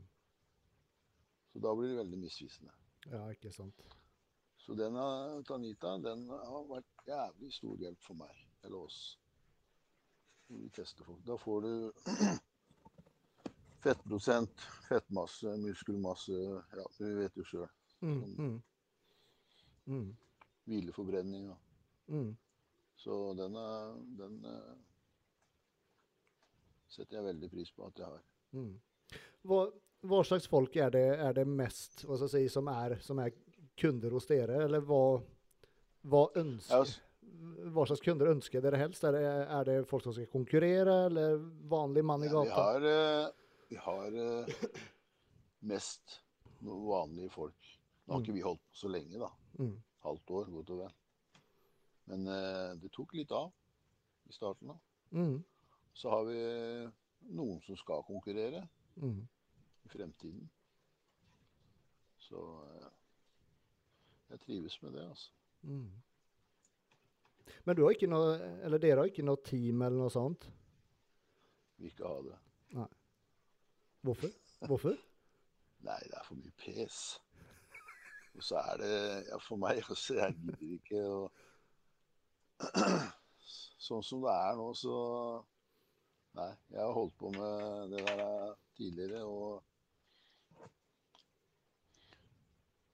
[1.53, 2.75] Så da blir det veldig misvisende.
[3.09, 3.82] Ja, ikke sant.
[4.59, 8.99] Så den av Tanita den har vært jævlig stor hjelp for meg, eller oss.
[10.49, 11.23] Vi tester folk.
[11.25, 11.71] Da får du
[13.86, 17.69] fettprosent, fettmasse, muskelmasse Ja, du vet jo sjøl.
[18.01, 18.21] Mm.
[18.38, 18.57] Mm.
[19.89, 20.09] Mm.
[20.70, 21.49] Hvileforbrenning.
[21.49, 21.57] Og.
[22.13, 22.30] Mm.
[22.99, 24.78] Så den, er, den eh,
[26.89, 28.24] setter jeg veldig pris på at jeg har.
[28.57, 28.72] Mm.
[29.49, 29.59] Hva,
[30.09, 33.34] hva slags folk er det, er det mest si, som, er, som er
[33.80, 35.03] kunder hos dere, eller hva,
[36.09, 36.97] hva ønsker
[37.72, 39.03] Hva slags kunder ønsker dere helst?
[39.07, 39.22] Er det,
[39.55, 41.38] er det folk som skal konkurrere, eller
[41.72, 42.63] vanlig mann i Ja, vi gata?
[42.65, 43.30] har, eh,
[43.70, 44.80] vi har eh,
[45.72, 46.17] mest
[46.65, 47.76] vanlige folk.
[48.09, 48.26] Nå har Mm.
[48.26, 49.30] ikke vi holdt på så lenge, da.
[49.61, 49.76] Mm.
[50.06, 50.93] Halvt år, godt og vel.
[52.10, 53.52] Men eh, det tok litt av
[54.30, 54.72] i starten.
[54.72, 54.78] da.
[55.12, 55.39] Mm.
[55.93, 56.38] Så har vi
[57.36, 58.68] noen som skal konkurrere
[59.00, 59.28] Mm.
[59.86, 60.50] i fremtiden.
[62.20, 62.88] Så eh,
[64.30, 65.32] jeg trives med det, altså.
[65.62, 65.91] Mm.
[67.66, 68.34] Men du har ikke noe,
[68.64, 70.50] eller dere har ikke noe team eller noe sånt?
[71.80, 72.38] Vil ikke ha det.
[74.02, 74.30] Hvorfor?
[74.68, 74.97] Hvorfor?
[75.88, 77.00] Nei, det er for mye pes.
[78.42, 78.98] Så er det
[79.30, 81.22] ja, For meg også, jeg gidder ikke å
[83.80, 84.96] Sånn som det er nå, så
[86.38, 89.64] Nei, jeg har holdt på med det der tidligere, og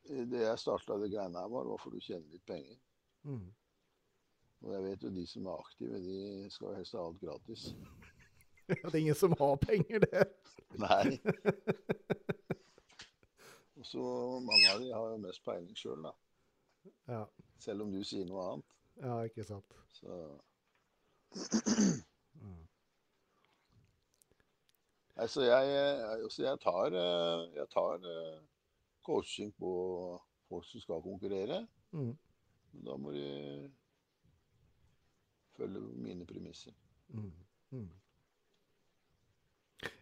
[0.06, 2.78] Det jeg starta det greiene her, var var for å tjene litt penger.
[3.26, 3.50] Mm.
[4.66, 6.20] Og jeg vet jo de som er aktive, de
[6.54, 7.68] skal jo helst ha alt gratis.
[8.70, 10.24] Det er ingen som har penger det.
[10.82, 11.20] Nei.
[13.86, 14.02] Så
[14.42, 16.12] mange av de har jo mest peiling sjøl, da.
[17.10, 17.24] Ja,
[17.62, 18.72] Selv om du sier noe annet.
[19.02, 19.74] ja ikke sant.
[19.94, 20.20] Så
[22.36, 22.68] Mm.
[25.16, 25.66] altså jeg,
[26.22, 28.42] altså jeg tar, eh, jeg tar eh,
[29.06, 29.72] coaching på
[30.50, 31.68] folk som skal konkurrere.
[31.92, 32.18] Mm.
[32.72, 33.72] Men da må de
[35.56, 36.74] følge mine premisser.
[37.08, 37.32] Mm.
[37.72, 37.90] Mm.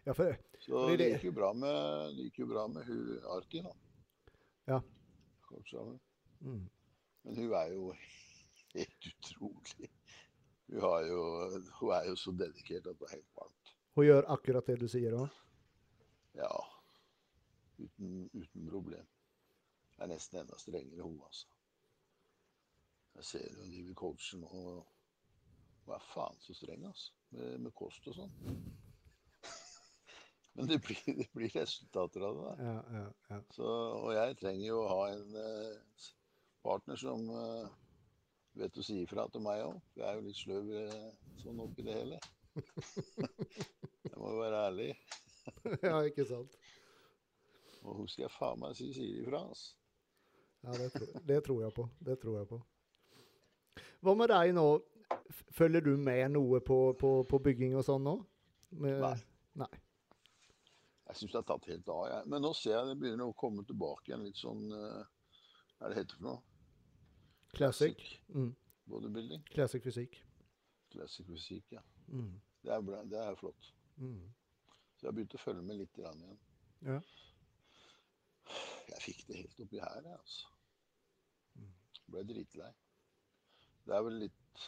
[0.06, 3.18] Ja, for Så det det- gikk jo bra med, det gikk jo bra med hun
[3.36, 3.72] Arki, da.
[4.68, 4.80] Ja.
[5.50, 6.00] Hun.
[6.40, 6.70] mm.
[7.24, 7.92] Men hun er jo
[8.74, 9.90] helt utrolig.
[10.68, 11.20] Hun, har jo,
[11.80, 13.74] hun er jo så dedikert at det er helt varmt.
[13.94, 15.28] Hun gjør akkurat det du sier òg?
[16.34, 16.50] Ja.
[17.78, 19.06] Uten, uten problem.
[19.94, 21.46] Det er nesten enda strengere hun, altså.
[23.14, 24.48] Jeg ser vil coache nå.
[24.48, 24.86] og
[25.84, 27.12] Hun er faen så streng, altså.
[27.30, 28.34] Med, med kost og sånn.
[30.54, 32.64] Men det blir, det blir resultater av det.
[32.64, 33.40] Ja, ja, ja.
[33.56, 36.04] Så, og jeg trenger jo å ha en eh,
[36.62, 37.72] partner som eh,
[38.62, 39.80] vet å si ifra til meg òg.
[39.98, 41.08] Jeg er jo litt sløv eh,
[41.42, 42.20] sånn oppi det hele.
[44.06, 44.90] jeg må jo være ærlig.
[45.82, 46.54] ja, ikke sant.
[47.82, 49.42] Og hun skal jeg faen meg si sier ifra.
[49.50, 49.74] Altså.
[50.64, 51.88] Ja, det, tror, det tror jeg på.
[52.06, 52.60] Det tror jeg på.
[54.04, 54.68] Hva med deg nå?
[55.54, 58.14] Følger du med noe på, på, på bygging og sånn nå?
[58.80, 59.16] Med, Nei.
[59.64, 59.83] Nei.
[61.04, 62.04] Jeg syns det har tatt helt av.
[62.08, 62.28] Jeg.
[62.32, 65.02] Men nå ser jeg det begynner å komme tilbake igjen litt sånn eh,
[65.76, 66.38] Hva er det heter for noe?
[67.54, 68.00] Classic.
[68.34, 68.54] Mm.
[68.90, 69.44] Bodybuilding.
[69.52, 70.16] Classic fysikk.
[70.94, 71.82] Classic fysikk, ja.
[72.08, 72.32] Mm.
[72.64, 73.68] Det er, bra, det er flott.
[74.00, 74.24] Mm.
[74.96, 76.40] Så jeg har begynt å følge med litt grann igjen.
[76.88, 76.98] Ja.
[78.94, 80.50] Jeg fikk det helt oppi her, jeg, altså.
[81.60, 81.70] Mm.
[82.14, 82.72] Ble dritlei.
[83.84, 84.66] Det er vel litt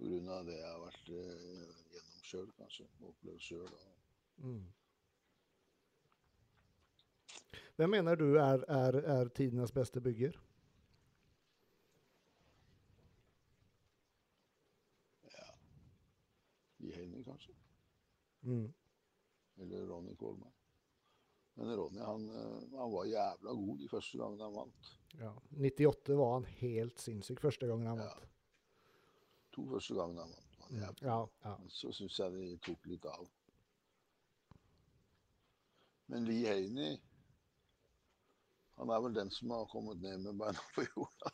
[0.00, 2.86] på grunn av det jeg har vært eh, gjennom sjøl, kanskje.
[3.04, 3.72] Opplevd sjøl.
[4.40, 4.62] Mm.
[7.76, 10.32] Hvem mener du er, er, er tidenes beste bygger?
[16.80, 17.52] Lee Henning, kanskje.
[18.42, 18.72] Mm.
[19.60, 20.52] Eller Ronny Coleman.
[21.54, 24.92] Men Ronny han, eh, han var jævla god de første gangene han vant.
[25.18, 25.32] Ja.
[25.50, 28.04] 98 var han helt sinnssyk første gangen han Ja.
[28.14, 28.28] vant.
[29.52, 30.56] To første gangene han vant.
[30.60, 30.96] han.
[31.02, 31.56] Ja, ja.
[31.68, 33.28] Så syns jeg de tok litt av.
[36.06, 36.96] Men Lee Haney
[38.80, 41.32] Han er vel den som har kommet ned med beina på jorda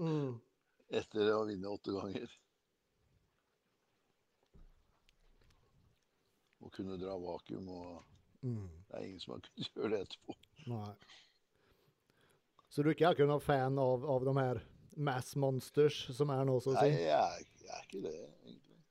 [0.00, 0.38] Mm.
[0.96, 2.30] etter å vinne åtte ganger.
[6.60, 8.04] Og kunne dra vakuum, og
[8.42, 8.68] Mm.
[8.88, 10.34] det er ingen som har kunnet gjøre det etterpå.
[10.66, 10.94] Nei.
[12.70, 14.60] Så du er ikke noen fan av, av de her
[14.96, 17.02] mass monsters som er nå, så å Nei, si?
[17.02, 18.14] jeg er, jeg er ikke det,
[18.44, 18.82] egentlig.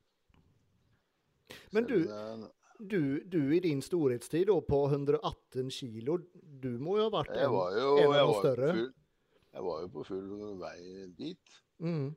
[1.72, 6.18] Men Selv du- jeg- Du, du i din storhetstid da, på 118 kilo,
[6.64, 8.70] du må jo ha vært en, jo, en av de større.
[8.78, 8.94] full,
[9.52, 10.30] jeg var jo på full
[10.62, 10.80] vei
[11.18, 11.60] dit.
[11.84, 12.08] Mm.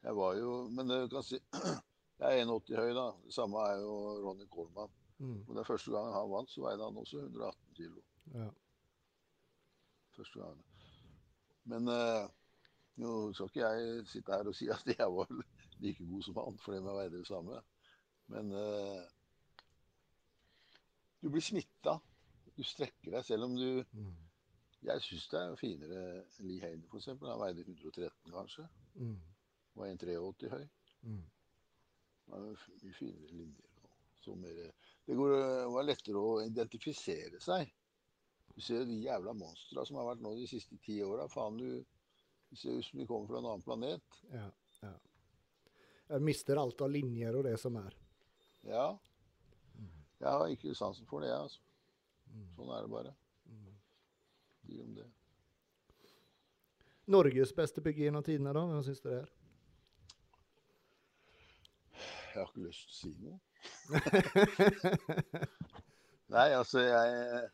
[0.00, 1.36] Jeg var jo Men du kan si
[2.20, 3.04] Jeg er 1,80 høy, da.
[3.24, 3.92] Det samme er jo
[4.24, 4.90] Ronny Coleman.
[5.20, 5.38] Mm.
[5.48, 8.02] Og Den første gangen han vant, så veide han også 118 kilo.
[8.34, 8.48] Ja.
[10.16, 10.64] Første gangen.
[11.64, 12.26] Men eh,
[13.00, 15.32] nå skal ikke jeg sitte her og si at jeg var
[15.80, 17.60] like god som han, fordi vi veide det samme.
[18.30, 19.02] Men uh,
[21.20, 21.98] du blir smitta.
[22.56, 24.16] Du strekker deg, selv om du Mm.
[24.80, 27.10] Jeg syns det er finere enn Lee Haney, f.eks.
[27.20, 28.62] Han veide 113, kanskje.
[28.96, 29.18] Mm.
[29.76, 30.62] Var 1,83 høy.
[31.04, 31.18] Mm.
[32.30, 33.66] Det er mye finere linjer.
[34.40, 34.62] mer,
[35.06, 35.34] det går,
[35.74, 37.68] var lettere å identifisere seg.
[38.54, 41.28] Du ser de jævla monstra som har vært nå de siste ti åra.
[41.28, 41.84] Faen, du
[42.50, 44.16] Det ser ut som de kommer fra en annen planet.
[44.32, 44.48] Ja,
[44.82, 44.94] ja.
[46.08, 47.94] Jeg mister alt av linjer og det som er.
[48.68, 48.96] Ja.
[50.20, 51.40] Jeg har ikke sansen for det, jeg.
[51.40, 51.60] Altså.
[52.56, 53.14] Sånn er det bare.
[54.68, 55.06] De om det.
[57.10, 58.66] Norges beste bygge gjennom tidene, da?
[58.68, 59.30] Hva syns du det er?
[62.30, 63.38] Jeg har ikke lyst til å si noe.
[66.30, 67.48] Nei, altså, jeg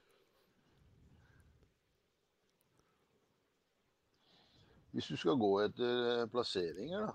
[4.96, 7.10] Hvis du skal gå etter eh, plasseringer, da,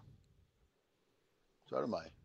[1.66, 2.21] så er det meg.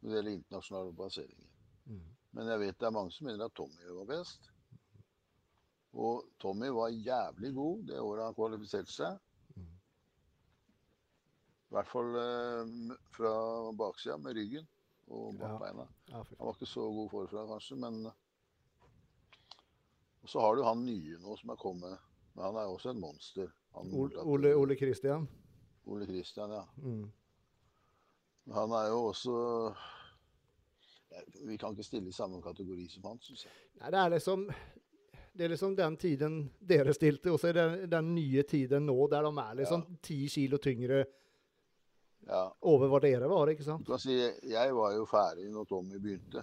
[0.00, 1.48] Når det gjelder internasjonale plasseringer.
[1.86, 2.04] Mm.
[2.36, 4.50] Men jeg vet det er mange som mener at Tommy var best.
[5.96, 9.18] Og Tommy var jævlig god det året han kvalifiserte seg.
[9.56, 9.70] Mm.
[11.66, 12.74] I hvert fall eh,
[13.16, 13.32] fra
[13.78, 14.68] baksida, med ryggen
[15.06, 15.86] og bakbeina.
[16.10, 16.22] Ja, Ja.
[16.38, 18.06] Han var ikke så god forfra, kanskje, men
[20.22, 21.98] Og så har du han nye nå som er kommet.
[22.34, 23.52] Men han er også en monster.
[23.72, 25.28] Ole, Ole, Ole Christian.
[25.86, 26.64] Ole Christian, ja.
[26.76, 27.12] Mm.
[28.54, 29.74] Han er jo også
[31.46, 33.52] Vi kan ikke stille i samme kategori som han, syns jeg.
[33.80, 34.48] Nei, det er liksom
[35.36, 38.94] det er liksom den tiden dere stilte, og så er det den nye tiden nå,
[39.12, 41.02] der de er liksom ti kilo tyngre
[42.26, 42.48] Ja.
[42.62, 43.84] over hva dere var, ikke sant?
[43.86, 46.42] Du kan si jeg var jo ferdig når Tommy begynte.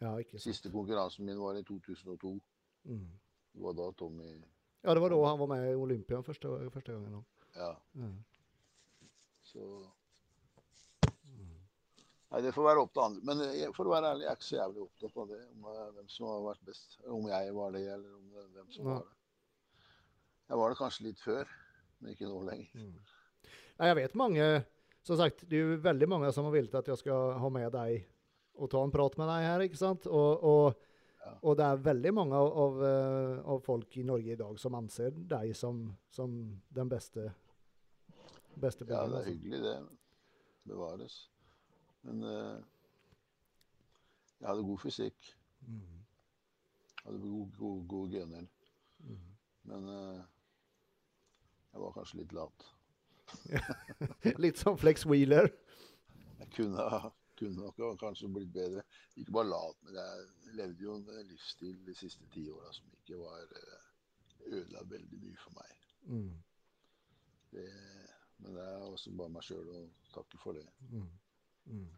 [0.00, 0.16] Ja.
[0.36, 2.40] Siste konkurransen min var i 2002.
[2.84, 3.06] Mm.
[3.54, 4.32] Det var da Tommy
[4.84, 7.24] Ja, det var da han var med i Olympian første, første gangen.
[7.56, 8.10] Ja, Ja.
[9.42, 9.86] så
[12.30, 13.22] Nei, det får være opp til andre.
[13.26, 15.40] Men jeg, for å være ærlig, jeg er ikke så jævlig opptatt av det.
[15.50, 16.98] Om uh, hvem som har vært best.
[17.10, 18.92] Om jeg var det, eller om uh, hvem som Nei.
[18.92, 19.16] var det.
[20.50, 21.50] Jeg var det kanskje litt før,
[21.98, 22.70] men ikke nå lenger.
[22.74, 23.50] Mm.
[23.80, 24.46] Nei, jeg vet mange
[25.06, 27.70] Som sagt, det er jo veldig mange som har villet at jeg skal ha med
[27.72, 28.02] deg
[28.60, 30.06] og ta en prat med deg her, ikke sant?
[30.10, 30.86] Og, og,
[31.20, 31.30] Ja.
[31.48, 34.76] og det er veldig mange av, av, eh, av folk i Norge i dag som
[34.76, 36.34] anser deg som, som
[36.68, 37.30] den beste
[38.60, 39.22] beste Ja, det er altså.
[39.30, 39.74] hyggelig, det.
[40.68, 41.16] Bevares.
[42.06, 42.58] Men eh,
[44.40, 45.30] jeg hadde god fysikk.
[45.68, 46.02] Mm.
[47.04, 48.46] Hadde gode, gode, gode gener.
[48.98, 49.24] Mm.
[49.70, 50.20] Men eh,
[51.72, 52.68] jeg var kanskje litt lat.
[54.42, 55.52] Litt som Flex Wheeler.
[56.40, 56.86] Jeg kunne,
[57.38, 58.82] kunne nok kanskje blitt bedre.
[59.20, 63.20] Ikke bare lat, men jeg levde jo en livsstil de siste ti åra som ikke
[63.20, 63.86] var eh,
[64.50, 65.74] Ødela veldig mye for meg.
[66.08, 66.30] Mm.
[67.52, 67.66] Det,
[68.38, 69.82] men det er også bare meg sjøl å
[70.14, 70.64] takke for det.
[70.88, 71.10] Mm.
[71.66, 71.88] Mm.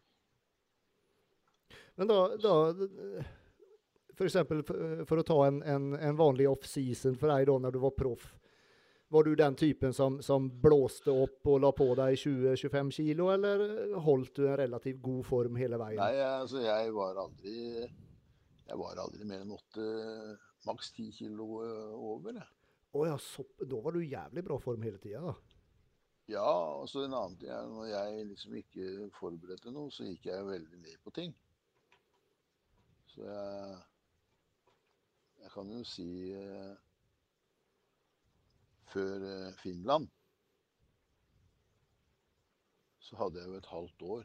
[1.95, 2.55] Men da, da
[4.27, 7.81] eksempel for, for å ta en, en, en vanlig off-season for deg da når du
[7.83, 8.31] var proff.
[9.13, 13.93] Var du den typen som, som blåste opp og la på deg 20-25 kilo, eller
[14.01, 16.01] holdt du en relativt god form hele veien?
[16.01, 19.85] Nei, altså, jeg var aldri Jeg var aldri mer enn åtte,
[20.65, 22.39] maks ti kilo eh, over.
[22.41, 25.52] Å oh, ja, så, da var du i jævlig bra form hele tida, da.
[26.33, 30.31] Ja, og så en annen ting er når jeg liksom ikke forberedte noe, så gikk
[30.31, 31.35] jeg veldig ned på ting.
[33.13, 33.81] Så jeg
[35.43, 36.75] Jeg kan jo si eh,
[38.93, 40.09] Før eh, Finland
[43.03, 44.23] så hadde jeg jo et halvt år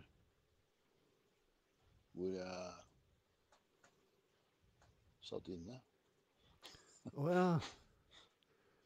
[2.17, 2.73] hvor jeg
[5.27, 5.81] satt inne.
[7.13, 7.49] Å ja.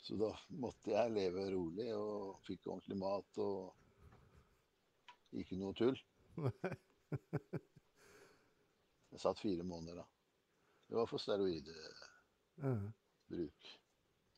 [0.02, 3.76] Så da måtte jeg leve rolig og fikk ordentlig mat og
[5.38, 6.00] ikke noe tull.
[9.12, 10.06] Jeg satt fire måneder da.
[10.88, 11.70] Det var for steroidbruk.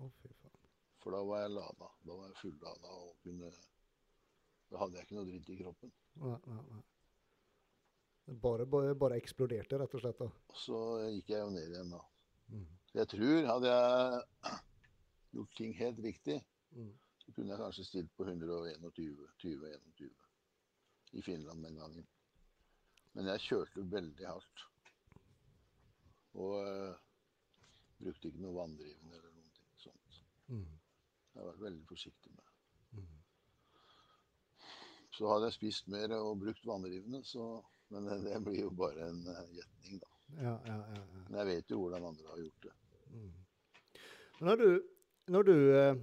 [0.00, 0.56] Å, fy faen.
[1.00, 1.88] For da var jeg lada.
[2.04, 3.48] Da var jeg fullada og kunne
[4.70, 5.90] Da hadde jeg ikke noe dritt i kroppen.
[6.22, 6.82] Nei, nei, nei.
[8.26, 10.18] Det Bare, bare, bare eksploderte, rett og slett.
[10.20, 10.28] da.
[10.52, 10.76] Og så
[11.16, 11.98] gikk jeg jo ned igjen da.
[12.52, 12.66] Mm.
[12.90, 13.80] Så jeg tror hadde jeg
[15.38, 16.38] gjort ting helt riktig,
[16.70, 16.92] Mm.
[17.18, 18.78] så kunne jeg kanskje stilt på 121
[19.42, 20.06] 20-21
[21.12, 22.06] i Finland den gangen.
[23.12, 24.66] Men jeg kjørte veldig hardt.
[26.38, 26.98] Og uh,
[28.00, 30.20] brukte ikke noe vanndrivende eller noen ting sånt.
[30.52, 30.68] Mm.
[31.32, 33.00] Jeg har vært veldig forsiktig med det.
[33.00, 33.08] Mm.
[35.16, 37.50] Så hadde jeg spist mer og brukt vanndrivende, så
[37.90, 40.10] Men det, det blir jo bare en eh, gjetning, da.
[40.38, 41.00] Ja, ja, ja.
[41.26, 42.74] Men jeg vet jo hvordan andre har gjort det.
[43.10, 43.32] Mm.
[44.46, 44.68] Når du,
[45.26, 45.96] når du uh,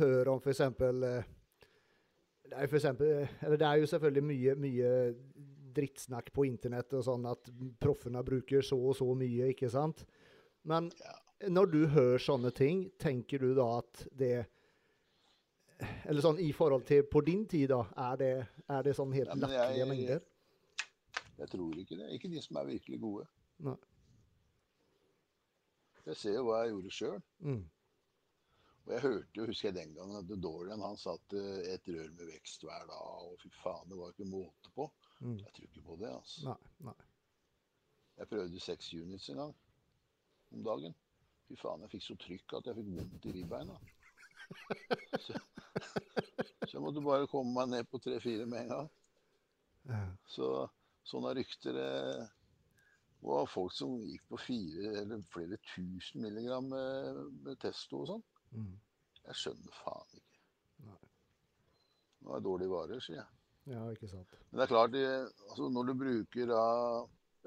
[0.00, 1.28] hører om eksempel eh,
[2.52, 4.88] det er, for eksempel eller det er jo selvfølgelig mye, mye
[5.72, 7.48] drittsnakk på internett og sånn at
[7.80, 10.04] proffene bruker så og så mye, ikke sant?
[10.68, 10.90] Men
[11.48, 14.34] når du hører sånne ting, tenker du da at det
[16.06, 17.80] Eller sånn i forhold til på din tid, da,
[18.12, 18.34] er det,
[18.70, 20.20] er det sånn helt Ja, latterlige mengder?
[21.40, 22.10] Jeg tror ikke det.
[22.14, 23.24] Ikke de som er virkelig gode.
[23.66, 23.74] Nei.
[26.06, 27.16] Jeg ser jo hva jeg gjorde sjøl.
[27.42, 27.64] Mm.
[28.82, 32.30] Og jeg hørte jo, husker jeg den gangen, at Dorian han satte et rør med
[32.32, 33.28] vekst hver dag.
[33.28, 34.88] Og fy faen, det var ikke måte på.
[35.20, 35.36] Mm.
[35.38, 36.46] Jeg tror ikke på det, altså.
[36.48, 36.96] Nei, nei.
[38.18, 39.54] Jeg prøvde seks units en gang
[40.52, 40.96] om dagen.
[41.48, 43.78] Fy faen, jeg fikk så trykk at jeg fikk vondt i ribbeina.
[45.22, 45.38] Så,
[46.66, 48.90] så jeg måtte bare komme meg ned på tre-fire med en gang.
[50.28, 50.48] Så
[51.08, 52.26] sånne rykter Det
[53.22, 58.24] var folk som gikk på fire eller flere tusen milligram med, med testo og sånn.
[58.52, 58.74] Mm.
[59.28, 60.40] Jeg skjønner faen ikke.
[60.88, 61.00] Nei.
[62.22, 63.28] Nå er det dårlige varer, sier jeg.
[63.72, 64.38] ja, ikke sant.
[64.50, 64.96] Men det er klart,
[65.48, 66.64] altså når du bruker da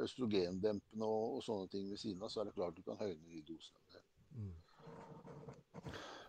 [0.06, 3.22] østrogendempende og, og sånne ting ved siden av, så er det klart du kan høyne
[3.32, 4.04] de dosene.
[4.36, 4.54] Mm.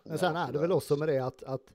[0.07, 1.73] Men sen er det vel også med det at, at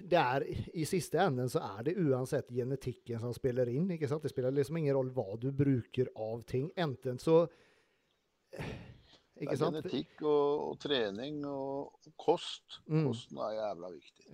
[0.00, 0.44] det er,
[0.76, 3.88] i siste enden så er det uansett genetikken som spiller inn.
[3.92, 4.24] ikke sant?
[4.24, 6.70] Det spiller liksom ingen rolle hva du bruker av ting.
[6.76, 7.42] Enten så
[9.36, 9.76] Det Ikke er sant?
[9.76, 12.78] genetikk og, og trening og, kost.
[12.88, 13.02] Mm.
[13.10, 14.30] Kosten er jævla viktig.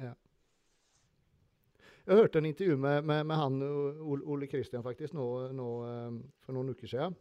[2.02, 6.54] Jeg hørte en intervju med, med, med han Ole, Christian faktisk nå, nå, eh, for
[6.54, 7.16] noen uker siden.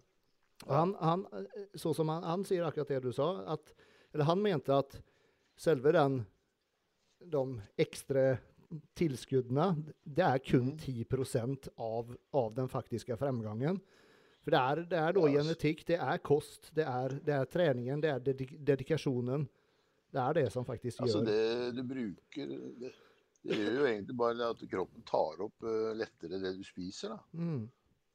[0.67, 3.73] Og han, han, eh, så som han, han sier akkurat det du sa, at,
[4.13, 4.97] eller han mente at
[5.57, 6.21] selve den
[7.21, 7.41] de
[7.81, 8.31] ekstra
[8.97, 9.75] tilskuddene,
[10.05, 11.05] det er kun Mhm.
[11.05, 13.81] 10% av, av den faktiske fremgangen.
[14.41, 18.01] For det er, det er da genetikk, det er kost, det er, det er treningen,
[18.01, 19.45] det er dedik dedikasjonen.
[20.11, 22.49] Det er det som faktisk gjør Altså det du bruker
[22.81, 22.89] det,
[23.45, 27.13] det gjør jo egentlig bare at kroppen tar opp uh, lettere det du spiser.
[27.15, 27.19] da.
[27.37, 27.63] mm,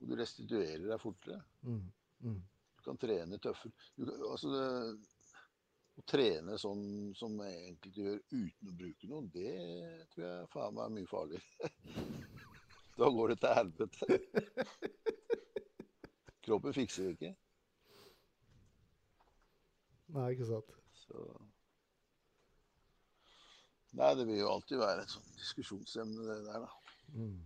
[0.02, 1.40] Og du restituerer deg fortere.
[1.62, 1.80] mm,
[2.26, 2.42] mm.
[2.76, 3.72] Du kan trene tøffere.
[4.28, 4.66] Altså det,
[5.96, 9.54] å trene sånn som enkelte gjør uten å bruke noe, det
[10.12, 11.70] tror jeg faen meg er mye farligere.
[13.00, 14.20] da går det til helvete.
[16.46, 17.32] Kroppen fikser det ikke.
[20.14, 20.70] Nei, ikke sant.
[21.02, 21.26] Så
[23.96, 26.96] Nei, det vil jo alltid være et sånt diskusjonsemne, det der, da.
[27.16, 27.38] Mm.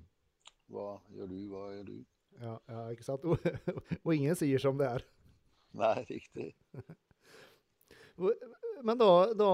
[0.75, 1.99] Hva gjør du, hva gjør du?
[2.41, 3.27] Ja, ja, ikke sant?
[3.31, 3.45] Og,
[4.05, 5.05] og ingen sier som det er.
[5.79, 6.49] Nei, riktig.
[8.87, 9.51] Men da, da,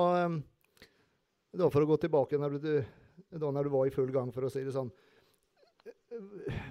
[1.61, 2.71] da for å gå tilbake når du,
[3.37, 4.91] da når du var i full gang, for å si det sånn.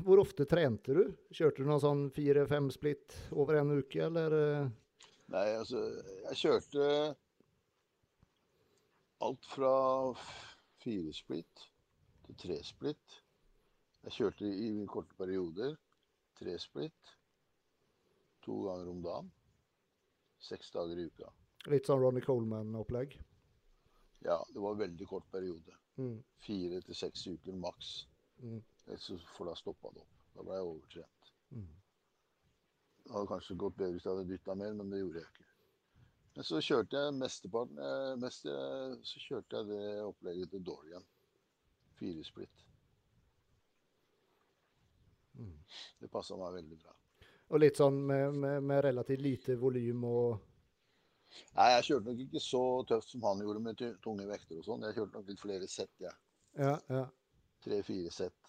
[0.06, 1.04] Hvor ofte trente du?
[1.36, 4.36] Kjørte du noen sånn fire-fem splitt over en uke, eller?
[4.40, 4.68] eh?
[5.34, 5.82] Nei, altså,
[6.30, 6.90] jeg kjørte
[9.26, 9.72] alt fra
[10.84, 11.64] fire splitt
[12.28, 13.22] til tre splitt.
[14.06, 15.74] Jeg kjørte i korte perioder
[16.38, 17.16] tre splitt
[18.46, 19.32] to ganger om dagen.
[20.46, 21.32] Seks dager i uka.
[21.74, 23.16] Litt sånn Ronny Coleman-opplegg?
[24.26, 25.74] Ja, det var en veldig kort periode.
[25.98, 26.20] Mm.
[26.46, 27.96] Fire til seks uker maks.
[28.44, 28.60] Mm.
[28.86, 30.22] For da stoppa det opp.
[30.36, 31.34] Da ble jeg overtrent.
[31.56, 31.74] Mm.
[33.06, 35.50] Det hadde kanskje gått bedre hvis jeg hadde dytta mer, men det gjorde jeg ikke.
[36.36, 38.48] Men så kjørte jeg mesteparten eh, mest,
[39.08, 41.06] Så kjørte jeg det opplegget til Dorian.
[41.96, 42.66] Firesplitt.
[45.40, 45.56] Mm.
[46.02, 46.96] Det passa meg veldig bra.
[47.54, 50.52] Og litt sånn med, med, med relativt lite volym og
[51.56, 54.86] Nei, jeg kjørte nok ikke så tøft som han gjorde med tunge vekter og sånn.
[54.88, 56.16] Jeg kjørte nok litt flere sett, jeg.
[56.56, 57.02] Ja, ja.
[57.66, 58.45] Tre-fire sett.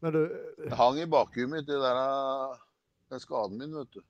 [0.00, 0.20] Men du
[0.56, 2.56] Det hang i bakhuet mitt, det der, eh,
[3.12, 4.00] den skaden min, vet du.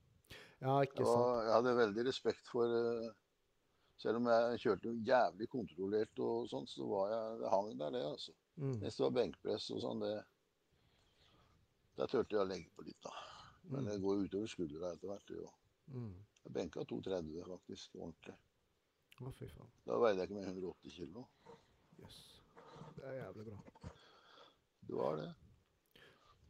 [0.61, 1.09] Ja, ikke sant.
[1.09, 3.11] Og jeg hadde veldig respekt for eh,
[4.01, 8.05] Selv om jeg kjørte jævlig kontrollert og sånn, så var jeg Det hang der, det,
[8.14, 8.36] altså.
[8.57, 8.76] Mm.
[8.84, 10.14] Hvis det var benkpress og sånn, det
[11.99, 13.12] Der turte jeg å legge på litt, da.
[13.70, 15.34] Men det går utover skuldra etter hvert.
[15.34, 15.51] Jo.
[15.93, 16.14] Mm.
[16.45, 18.36] Jeg benka 230 faktisk, ordentlig.
[19.20, 19.68] Å, fy faen.
[19.84, 21.26] Da veide jeg ikke mer enn 180 kilo.
[22.01, 22.20] Yes.
[22.97, 23.93] Det er jævlig bra.
[24.88, 25.28] Det var det.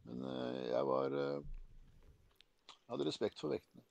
[0.09, 1.49] Men eh, jeg var eh,
[2.71, 3.87] Jeg hadde respekt for vektene.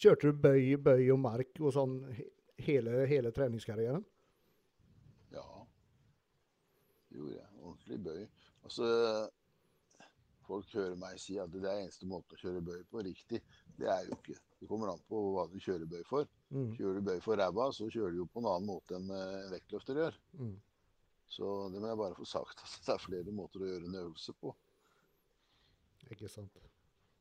[0.00, 1.98] Kjørte du bøy, bøy og mark og sånn
[2.64, 4.04] hele, hele treningskarrieren?
[5.34, 5.44] Ja.
[7.10, 7.50] Det gjorde jeg.
[7.60, 8.22] Ordentlig bøy.
[8.64, 8.88] Altså
[10.50, 13.38] Folk hører meg si at det er eneste måten å kjøre bøy på riktig.
[13.78, 14.34] Det er jo ikke.
[14.58, 16.26] Det kommer an på hva du kjører bøy for.
[16.50, 16.72] Mm.
[16.74, 19.36] Kjører du bøy for ræva, så kjører du jo på en annen måte enn eh,
[19.44, 20.18] en vektløfter gjør.
[20.40, 20.56] Mm.
[21.30, 23.98] Så det må jeg bare få sagt at det er flere måter å gjøre en
[24.02, 24.50] øvelse på.
[26.10, 26.56] Ikke sant.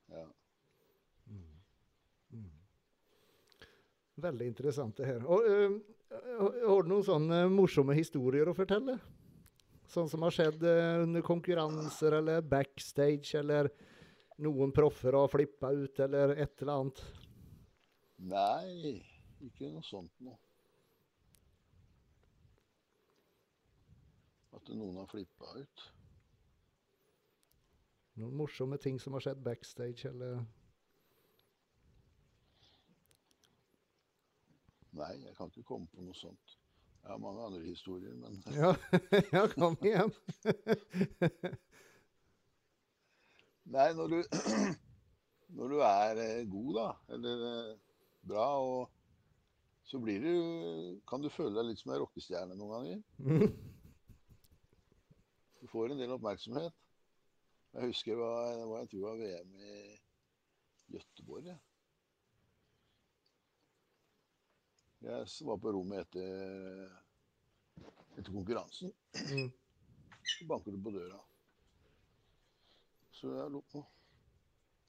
[0.10, 0.26] Ja.
[4.20, 5.24] Veldig interessant det her.
[5.30, 5.78] Og, øh,
[6.10, 8.98] har du noen sånne morsomme historier å fortelle?
[9.90, 10.66] Sånn som har skjedd
[11.06, 13.72] under konkurranser eller backstage, eller
[14.42, 17.02] noen proffer har flippa ut, eller et eller annet?
[18.30, 19.00] Nei,
[19.46, 20.38] ikke noe sånt noe.
[24.70, 25.84] At noen har flippa ut.
[28.22, 30.44] Noen morsomme ting som har skjedd backstage, eller
[35.00, 36.58] Nei, jeg kan ikke komme på noe sånt.
[37.00, 38.74] Jeg har mange andre historier, men Ja,
[39.32, 40.12] ja kom igjen.
[43.74, 44.18] Nei, når du,
[45.58, 47.76] når du er eh, god, da, eller eh,
[48.28, 48.90] bra, og
[49.90, 50.34] så blir du
[51.10, 53.00] Kan du føle deg litt som en rockestjerne noen ganger.
[55.70, 56.74] Du får en del oppmerksomhet.
[57.78, 59.74] Jeg husker det var, det var, en tur av VM i
[60.90, 61.46] Gøteborg.
[61.46, 61.60] Jeg.
[65.04, 66.90] jeg var på rommet etter,
[68.18, 68.90] etter konkurransen.
[69.14, 69.54] Mm.
[70.32, 71.22] Så banker du på døra.
[73.20, 73.86] Så jeg lå på.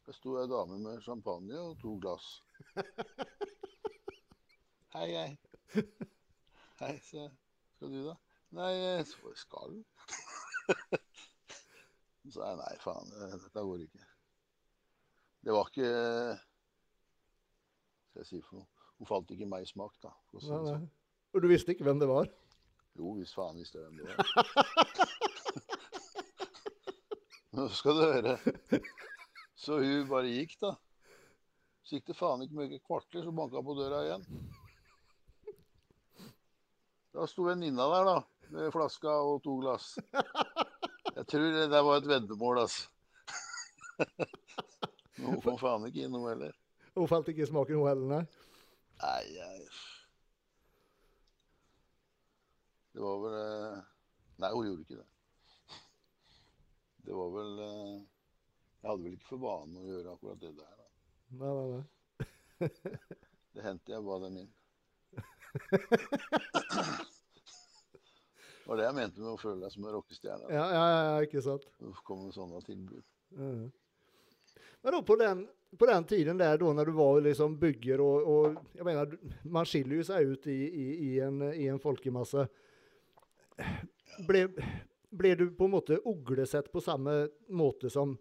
[0.09, 2.41] Der sto ei dame med champagne og to glass.
[4.97, 5.31] Hei, hei.
[6.81, 7.33] Hei, sa jeg.
[7.77, 8.17] Skal du, da?
[8.57, 9.83] Nei, så skal.
[12.21, 14.05] Så sa jeg nei, faen, eh, dette går ikke.
[15.41, 15.91] Det var ikke
[18.11, 18.69] Hva skal jeg si for noe?
[19.01, 20.13] Hun falt ikke meg i smak, da.
[20.29, 20.91] for sånn, Nei, nei.
[21.33, 22.29] Og du visste ikke hvem det var?
[22.99, 24.17] Jo, hvis faen visste jeg hvem det var.
[27.57, 28.35] Nå skal du høre.
[29.59, 30.75] Så hun bare gikk, da.
[31.87, 34.27] Så gikk det faen ikke mye kvarter, så banka hun på døra igjen.
[37.17, 38.19] Da sto venninna der, da,
[38.73, 39.93] flaska og to glass.
[41.17, 42.89] Jeg tror det der var et veddemål, altså.
[45.21, 46.55] Hun kom faen ikke inn, hun heller.
[46.97, 48.25] Hun falt ikke i smaken, hun heller, nei?
[49.01, 49.69] Nei, jeg
[52.93, 53.77] Det var vel eh,
[54.43, 55.09] Nei, hun gjorde ikke det.
[57.07, 57.95] Det var vel eh,
[58.81, 60.75] Jeg hadde vel ikke for vane å gjøre akkurat det der.
[60.81, 60.87] Da.
[61.41, 61.85] Nei, nei, nei.
[63.51, 64.53] Det hendte jeg ba dem inn.
[68.61, 70.51] Det var det jeg mente med å føle deg som en rockestjerne.
[70.53, 71.65] Ja, ja, ja, ikke sant?
[71.81, 73.03] Det kom med sånne tilbud.
[73.37, 73.71] Mm.
[74.83, 75.43] Men da på den,
[75.79, 79.67] på den tiden der då när du var liksom bygger och, och jag menar, man
[79.67, 82.49] skiljer ju sig ut i, i, i, en, i en folkemasse.
[84.29, 84.49] Ble,
[85.11, 88.17] ble du på en måte uglesett på samme måte som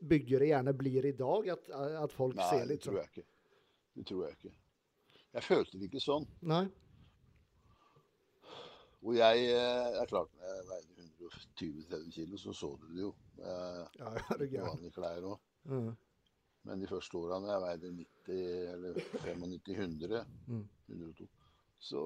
[0.00, 1.48] byggere gjerne blir i dag?
[1.48, 1.70] At,
[2.04, 3.02] at folk Nei, ser det tror sånn?
[3.02, 3.26] jeg ikke.
[3.96, 4.54] Det tror jeg ikke.
[5.30, 6.26] Jeg følte det ikke sånn.
[6.40, 6.64] Nei?
[9.00, 13.14] Og jeg eh, er klart, når jeg veide 120-30 kilo, så så du det jo.
[13.40, 15.38] Jeg, Ja, ja, det vanlige klær òg.
[15.64, 15.92] Mm.
[16.68, 18.40] Men de første åra når jeg veide 90
[18.74, 20.66] eller 95-100, Mm.
[20.88, 21.28] 102,
[21.80, 22.00] så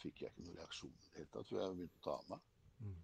[0.00, 2.30] fikk jeg ikke noen reaksjon i det hele tatt før jeg begynte å ta av
[2.32, 2.94] meg.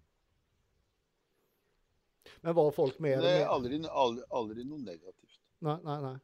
[2.41, 3.21] Men var folk med?
[3.21, 5.37] Det er aldri, aldri, aldri noe negativt.
[5.63, 6.15] Nei, nei, nei.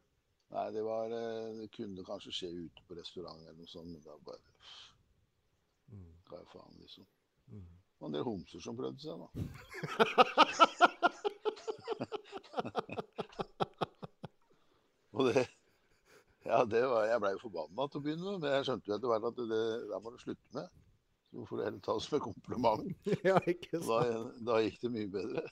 [0.50, 4.02] Nei, det var eh, Det kunne kanskje skje ute på restaurant eller noe sånt, men
[4.04, 4.42] da bare
[6.30, 7.06] Hva er faen, liksom.
[7.50, 7.66] Mm.
[7.66, 9.28] Det var en del homser som prøvde seg, da.
[15.20, 15.42] Og det
[16.46, 19.10] Ja, det var Jeg blei forbanna til å begynne med, men jeg skjønte jo etter
[19.10, 19.48] hvert at det
[19.90, 20.66] der må du slutte med.
[21.30, 22.84] Så får du heller ta det som en kompliment.
[23.28, 23.98] Ja, ikke Da,
[24.48, 25.42] da gikk det mye bedre.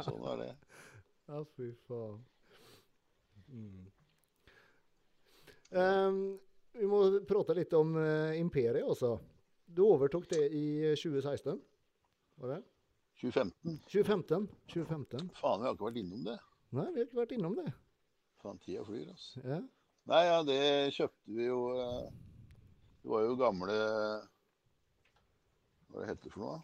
[0.06, 0.52] Sånn er det.
[1.28, 2.18] Ja, fy faen.
[3.50, 3.90] Mm.
[5.70, 6.38] Ehm,
[6.72, 9.14] vi må prate litt om uh, Imperiet også.
[9.70, 10.64] Du overtok det i
[10.98, 11.60] 2016,
[12.42, 12.60] var det?
[13.20, 13.76] 2015.
[13.86, 14.48] 2015?
[14.72, 15.28] 2015.
[15.38, 16.38] Faen, vi har ikke vært innom det.
[16.74, 17.68] Nei, vi har ikke vært innom det.
[18.40, 19.44] Faen, tida flyr, altså.
[19.44, 19.60] Ja.
[20.10, 20.60] Nei, ja, det
[20.96, 22.06] kjøpte vi jo eh,
[23.02, 23.74] Det var jo gamle
[25.90, 26.56] Hva det heter for noe?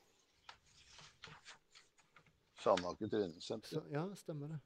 [2.65, 3.85] Sandaker treningssenter.
[3.93, 4.59] Ja, stemmer det.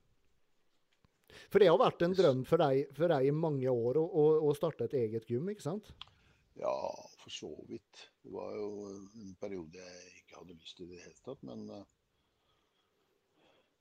[1.51, 4.25] For det har vært en drøm for deg, for deg i mange år å, å,
[4.49, 5.91] å starte et eget gym, ikke sant?
[6.61, 6.75] Ja,
[7.23, 8.05] for så vidt.
[8.25, 11.65] Det var jo en periode jeg ikke hadde lyst til i det hele tatt, men
[11.73, 11.85] eh,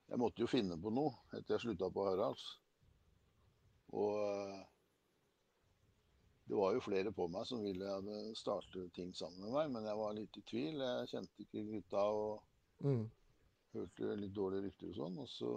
[0.09, 2.45] jeg måtte jo finne på noe etter jeg slutta på Haralds.
[3.93, 4.59] Og eh,
[6.49, 9.99] det var jo flere på meg som ville starte ting sammen med meg, men jeg
[9.99, 10.79] var litt i tvil.
[10.81, 12.45] Jeg kjente ikke gutta og
[12.79, 13.09] Mm.
[13.75, 15.17] hørte litt dårlige rykter og sånn.
[15.19, 15.49] Og så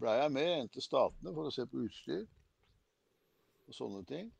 [0.00, 2.24] blei jeg med til Statene for å se på utstyr
[3.64, 4.32] og sånne ting.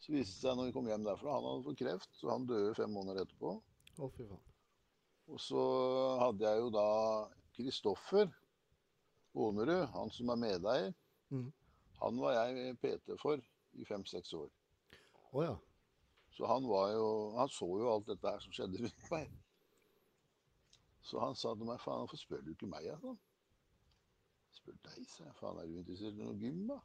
[0.00, 2.46] Så viste det seg når vi kom hjem derfra, han hadde fått kreft, så han
[2.48, 3.56] døde fem måneder etterpå.
[4.00, 4.46] Å, fy faen.
[5.30, 5.64] Og så
[6.24, 6.86] hadde jeg jo da
[7.54, 8.30] Kristoffer
[9.38, 10.94] Ånerud, han som er medeier.
[11.30, 11.50] Mm.
[12.00, 13.42] Han var jeg PT for
[13.78, 14.48] i fem-seks år.
[15.30, 15.56] Å ja.
[16.34, 17.06] Så han var jo
[17.36, 19.30] Han så jo alt dette her som skjedde rundt meg.
[21.06, 23.18] Så han sa til meg faen, hvorfor spør du ikke meg, Jeg, Sånn.
[24.60, 25.34] Spør deg, sa jeg.
[25.40, 26.76] Faen, er du interessert i noe gym, da?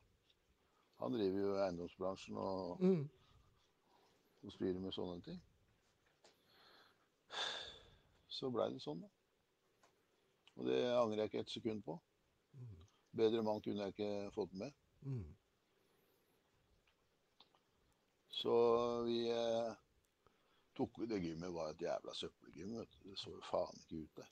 [1.02, 3.10] Han driver jo eiendomsbransjen og, Mm.
[4.44, 5.42] og styrer med sånne ting.
[8.32, 9.10] Så blei det sånn, da.
[10.56, 11.98] Og det angrer jeg ikke et sekund på.
[13.16, 14.72] Bedre mann kunne jeg ikke fått med.
[15.02, 15.36] Mm.
[18.36, 18.54] Så
[19.08, 19.76] vi eh,
[20.76, 22.74] tok Det gymmet var et jævla søppelgym.
[23.04, 24.32] Det så jo faen ikke ut der.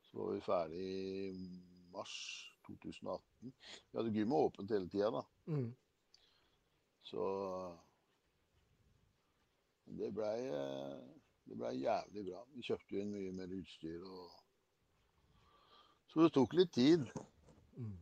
[0.06, 1.28] Så var vi ferdig i
[1.92, 2.16] mars
[2.70, 3.52] 2018.
[3.90, 5.22] Vi hadde gymmet åpent hele tida, da.
[5.52, 5.70] Mm.
[7.10, 7.22] Så
[10.00, 10.40] det blei
[11.46, 12.40] det ble jævlig bra.
[12.56, 14.02] Vi kjøpte inn mye mer utstyr.
[14.02, 14.45] og
[16.16, 17.02] Så det tok litt tid.
[17.76, 17.96] Mm.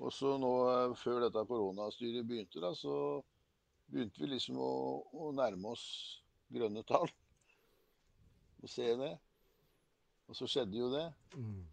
[0.00, 2.92] Og så nå, eh, før dette koronastyret begynte, da, så
[3.92, 4.68] begynte vi liksom å,
[5.12, 5.82] å nærme oss
[6.48, 7.10] grønne tall.
[8.62, 9.10] Og se det.
[10.24, 11.02] Og så skjedde jo det.
[11.36, 11.66] Mm.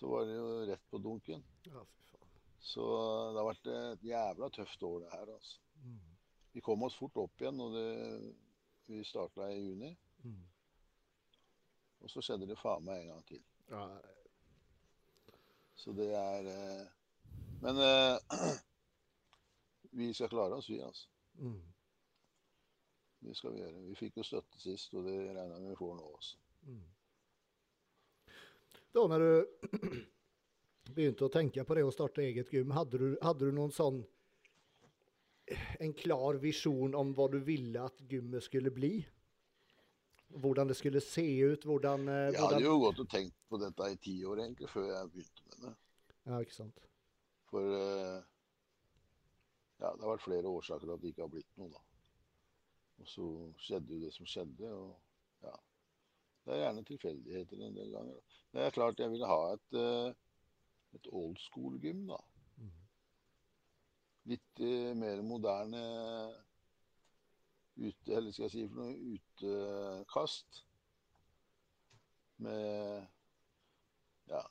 [0.00, 1.44] Så var det jo rett på dunken.
[1.68, 2.30] Ja, fy faen.
[2.70, 2.86] Så
[3.34, 5.34] det har vært et jævla tøft år, det her.
[5.34, 5.60] altså.
[5.82, 5.98] Mm.
[6.56, 7.92] Vi kom oss fort opp igjen når det,
[8.88, 9.92] vi starta i juni.
[10.24, 10.40] Mm.
[12.00, 13.44] Og så skjedde det faen meg en gang til.
[13.70, 14.00] Ja,
[15.74, 16.86] Så det er eh,
[17.62, 18.18] Men eh,
[19.98, 21.08] vi skal klare oss, vi, altså.
[21.38, 21.62] mm.
[23.26, 23.80] Det skal vi gjøre.
[23.88, 26.36] Vi fikk jo støtte sist, og det regner vi får nå også.
[26.68, 26.84] Mm.
[28.94, 29.30] Da når du
[30.96, 34.04] begynte å tenke på det å starte eget gym, hadde du, hadde du noen sånn
[35.78, 38.96] En klar visjon om hva du ville at gymmet skulle bli?
[40.28, 41.64] Hvordan det skulle se ut?
[41.64, 44.88] Hvordan, eh, Jeg hadde jo gått og tenkt på dette i ti år, egentlig, før
[44.90, 45.74] jeg begynte med det.
[46.26, 46.80] Ja, ikke sant.
[47.50, 48.22] For eh,
[49.80, 51.82] ja, det har vært flere årsaker til at det ikke har blitt noe, da.
[52.98, 53.26] Og så
[53.60, 55.54] skjedde jo det som skjedde, og ja.
[56.46, 58.40] Det er gjerne tilfeldigheter en del ganger.
[58.54, 60.12] Det er klart jeg ville ha et, eh,
[60.98, 62.18] et old school-gym, da.
[62.58, 62.74] Mhm.
[64.32, 64.64] Litt
[64.98, 65.82] mer moderne
[67.76, 70.62] ute, eller skal jeg si for noe, utekast.
[72.36, 73.06] Med
[74.28, 74.42] ja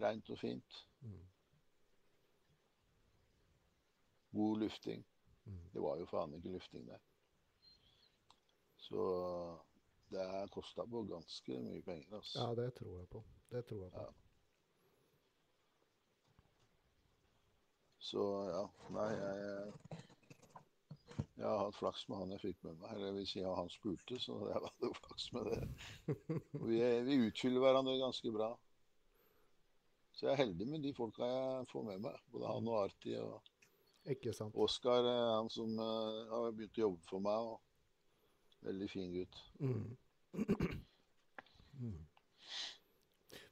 [0.00, 0.78] Rent og fint.
[1.00, 1.26] Mm.
[4.32, 5.04] God lufting.
[5.44, 5.58] Mm.
[5.72, 7.02] Det var jo faen ikke lufting der.
[8.76, 9.04] Så
[10.10, 12.16] det er kosta på ganske mye penger.
[12.16, 12.40] Altså.
[12.40, 13.24] Ja, det tror jeg på.
[13.50, 14.00] Det tror jeg på.
[14.00, 14.06] Ja.
[17.98, 19.72] Så ja, nei, jeg,
[21.42, 22.90] jeg har hatt flaks med han jeg fikk med meg.
[22.96, 25.62] Eller vil si han spurte, så jeg hadde flaks med det.
[26.68, 28.52] Vi, er- vi utfyller hverandre ganske bra.
[30.12, 32.20] Så jeg er heldig med de folka jeg får med meg.
[32.30, 33.40] Både han og Arti og
[34.12, 34.54] Ikke sant.
[34.58, 37.52] Oskar, han som uh, har begynt å jobbe for meg.
[37.52, 37.60] Og
[38.62, 39.38] Veldig fin gutt.
[39.58, 39.96] Mm.
[41.82, 41.96] mm.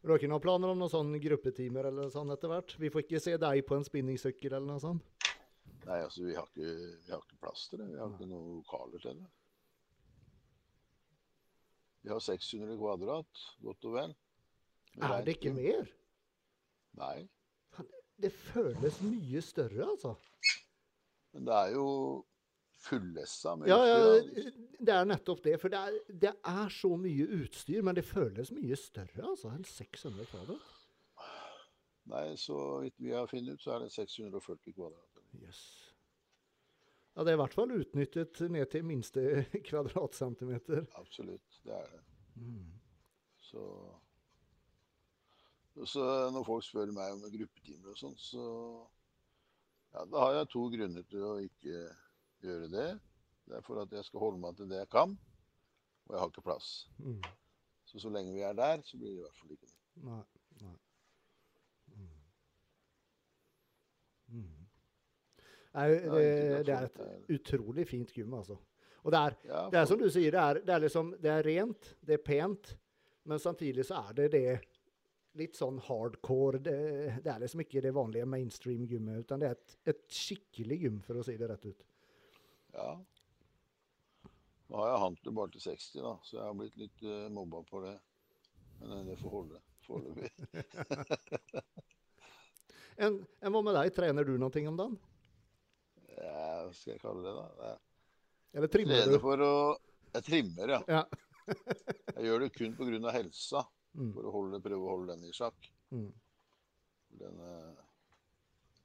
[0.01, 2.77] Du har ikke noen planer om noen sånn gruppetimer eller sånn etter hvert?
[2.79, 5.03] Vi får ikke se deg på en spinningsykkel eller noe sånt?
[5.91, 6.73] Nei, altså vi har ikke,
[7.03, 7.89] vi har ikke plass til det.
[7.91, 9.31] Vi har ikke noen lokaler til det.
[12.05, 14.15] Vi har 600 kvadrat, godt og vel.
[15.03, 15.91] Er det ikke mer?
[17.01, 17.17] Nei.
[18.21, 20.15] Det føles mye større, altså.
[21.33, 21.87] Men det er jo
[22.81, 25.57] fullessa med Ja, utstyr, ja, det er nettopp det.
[25.61, 29.67] For det er, det er så mye utstyr, men det føles mye større altså, enn
[29.67, 30.77] 600 kvadrat.
[32.11, 35.10] Nei, så vidt vi har funnet ut, så er det 640 kvadrat.
[35.39, 35.63] Yes.
[37.15, 40.87] Ja, det er i hvert fall utnyttet ned til minste kvadratcentimeter.
[41.01, 42.03] Absolutt, det er det.
[42.41, 42.71] Mm.
[43.51, 43.65] Så,
[45.85, 48.45] så når folk spør meg om gruppetimer og sånn, så
[49.91, 51.83] ja, da har jeg to grunner til å ikke
[52.47, 52.89] gjøre det.
[53.51, 55.17] Det er for at jeg skal holde meg til det jeg kan,
[56.07, 56.71] og jeg har ikke plass.
[57.03, 57.19] Mm.
[57.91, 59.79] Så så lenge vi er der, så blir det i hvert fall ikke noe.
[60.07, 60.23] Nei.
[60.63, 60.77] nei.
[61.91, 62.21] Mm.
[64.31, 64.67] Mm.
[65.77, 68.57] Nei, det, det det er et utrolig fint gym, altså.
[69.05, 69.37] Og det er,
[69.73, 72.25] det er som du sier, det er, det er liksom Det er rent, det er
[72.25, 72.75] pent,
[73.31, 74.59] men samtidig så er det det
[75.39, 76.61] litt sånn hardcore.
[76.65, 76.77] Det,
[77.25, 81.21] det er liksom ikke det vanlige mainstream-gymmet, utan det er et, et skikkelig gym, for
[81.21, 81.87] å si det rett ut.
[82.75, 82.93] Ja.
[84.71, 87.63] Nå har jeg hantler bare til 60, da, så jeg har blitt litt uh, mobba
[87.67, 87.97] på det.
[88.81, 90.31] Men eh, det får holde foreløpig.
[93.01, 93.95] Enn en, hva med deg?
[93.97, 94.97] Trener du noe om dagen?
[96.61, 97.71] Ja, skal jeg kalle det, da?
[98.59, 99.21] Eller trimmer trener du?
[99.23, 99.53] for å
[100.15, 100.81] Jeg trimmer, ja.
[100.91, 101.03] Ja.
[102.17, 103.13] Jeg gjør det kun pga.
[103.15, 103.63] helsa.
[103.97, 104.11] Mm.
[104.15, 105.71] For å holde, prøve å holde den i sjakk.
[105.91, 106.11] Mm.
[107.19, 107.81] Den, er-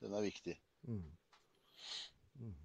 [0.01, 0.55] den er viktig.
[0.87, 1.03] Mm.
[2.41, 2.55] Mm.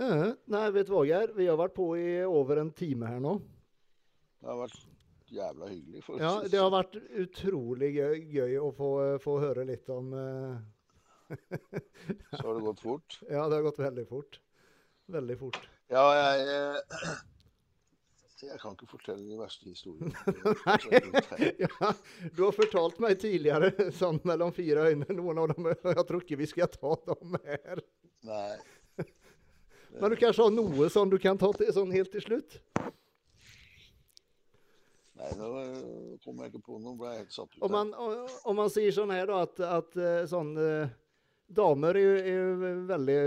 [0.00, 1.32] Eh, nei, vet du hva, Geir?
[1.36, 3.34] Vi har vært på i over en time her nå.
[4.40, 4.78] Det har vært
[5.30, 6.02] jævla hyggelig.
[6.20, 6.76] Ja, det har sånn.
[6.78, 8.90] vært utrolig gøy, gøy å få,
[9.22, 10.54] få høre litt om eh,
[12.30, 13.18] Så har det gått fort.
[13.28, 14.40] Ja, det har gått veldig fort.
[15.10, 15.60] Veldig fort.
[15.90, 17.20] Ja, jeg eh,
[18.46, 20.14] Jeg kan ikke fortelle de verste historiene.
[20.66, 21.92] Nei, ja,
[22.36, 26.40] du har fortalt meg tidligere, sånn mellom fire øyne, noen av dem Jeg tror ikke
[26.40, 27.82] vi skal ta dem her.
[28.28, 28.54] Nei.
[29.98, 32.60] Men du kanskje har noe sånn du kan ta til, sånn helt til slutt?
[35.20, 36.96] Nei, nå kom kommer jeg ikke på noe.
[36.96, 37.62] Ble jeg helt satt ut.
[37.66, 37.92] Om man,
[38.48, 40.92] om man sier sånn her, da, at, at eh, sånn eh,
[41.50, 43.20] Damer er er veldig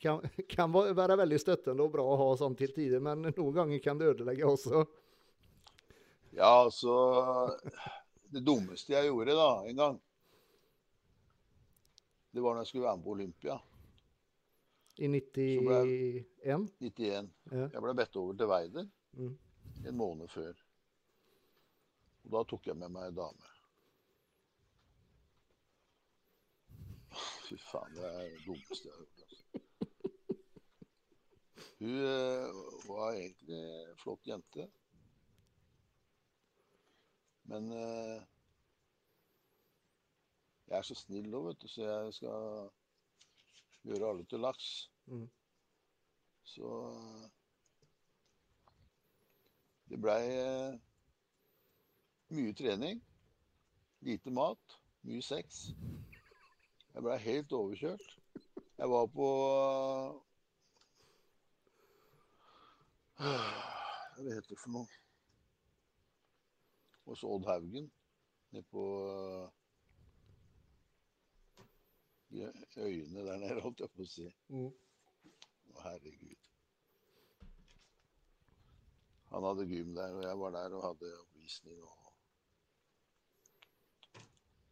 [0.00, 3.82] kan, kan være veldig støttende og bra å ha sånn til tider, men noen ganger
[3.84, 4.84] kan det ødelegge også.
[6.34, 6.94] Ja, altså
[8.32, 10.00] Det dummeste jeg gjorde da, en gang,
[12.34, 13.58] det var når jeg skulle være med på Olympia.
[14.98, 16.28] I 91.
[16.80, 17.28] 91.
[17.52, 17.68] Ja.
[17.68, 19.36] Jeg ble bedt over til Weider Mm.
[19.86, 20.54] en måned før.
[22.24, 23.53] Og da tok jeg med meg ei dame.
[27.54, 29.20] Fy faen, det er det dummeste jeg har hørt.
[29.22, 29.42] Altså.
[31.78, 34.64] Hun uh, var egentlig en flott jente.
[37.44, 38.22] Men uh,
[40.66, 42.70] jeg er så snill nå, vet du, så jeg skal
[43.84, 44.90] gjøre alle til laks.
[45.06, 45.28] Mm.
[46.42, 46.72] Så
[49.92, 50.74] det blei uh,
[52.34, 53.04] mye trening,
[54.02, 55.68] lite mat, mye sex.
[56.94, 58.06] Jeg blei helt overkjørt.
[58.78, 59.26] Jeg var på
[63.18, 65.02] Hva heter det for noe?
[67.04, 67.90] Hos Odd Haugen.
[68.54, 68.84] Nede på
[72.34, 72.46] i
[72.76, 74.26] øyene der nede, holdt jeg på å si.
[74.50, 74.70] Mm.
[75.70, 76.48] Å, herregud.
[79.30, 81.78] Han hadde gym der, og jeg var der og hadde oppvisning.
[81.82, 82.03] Og,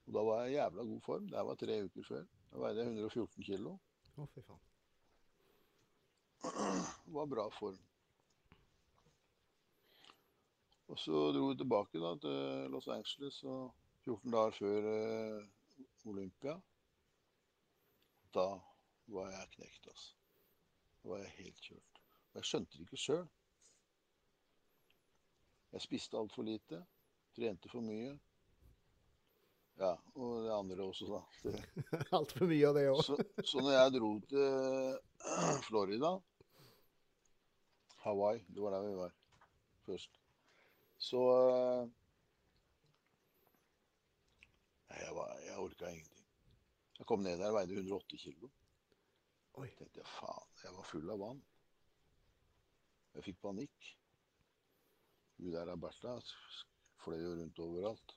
[0.06, 1.28] og da var jeg i jævla god form.
[1.30, 2.26] Det var tre uker før.
[2.52, 3.78] Da veide jeg 114 kilo.
[4.16, 4.68] Å, fy faen.
[6.42, 7.78] Det var bra form.
[10.92, 13.70] Og så dro vi tilbake da, til Los Angeles og
[14.04, 16.56] 14 dager før eh, Olympia.
[18.34, 18.48] Da
[19.14, 20.18] var jeg knekt, altså.
[21.02, 22.02] Da var jeg helt kjørt.
[22.32, 23.24] Og jeg skjønte det ikke sjøl.
[25.72, 26.82] Jeg spiste altfor lite.
[27.36, 28.12] Trente for mye.
[29.80, 31.52] Ja, og det andre også, da.
[32.18, 33.00] Altfor mye av det òg.
[33.06, 33.16] så,
[33.48, 34.98] så når jeg dro til
[35.68, 36.10] Florida
[38.04, 39.14] Hawaii, det var der vi var
[39.86, 40.18] først.
[41.02, 41.88] Så eh,
[44.90, 46.26] Nei, jeg, var- jeg orka ingenting.
[46.98, 48.50] Jeg kom ned der og veide 180 kilo.
[49.60, 49.68] Oi.
[49.78, 51.40] tenkte jeg faen, jeg var full av vann.
[53.16, 53.88] Jeg fikk panikk.
[55.38, 56.14] Hun der Bertha
[57.02, 58.14] fløy jo rundt overalt.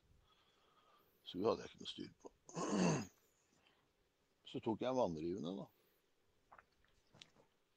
[1.25, 2.33] Så hun hadde jeg ikke noe styr på.
[4.51, 6.61] Så tok jeg en vannrivende, da.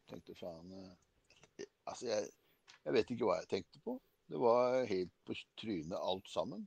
[0.09, 2.29] Tenkte faen eh, Altså, jeg,
[2.85, 3.97] jeg vet ikke hva jeg tenkte på.
[4.29, 6.67] Det var helt på trynet alt sammen.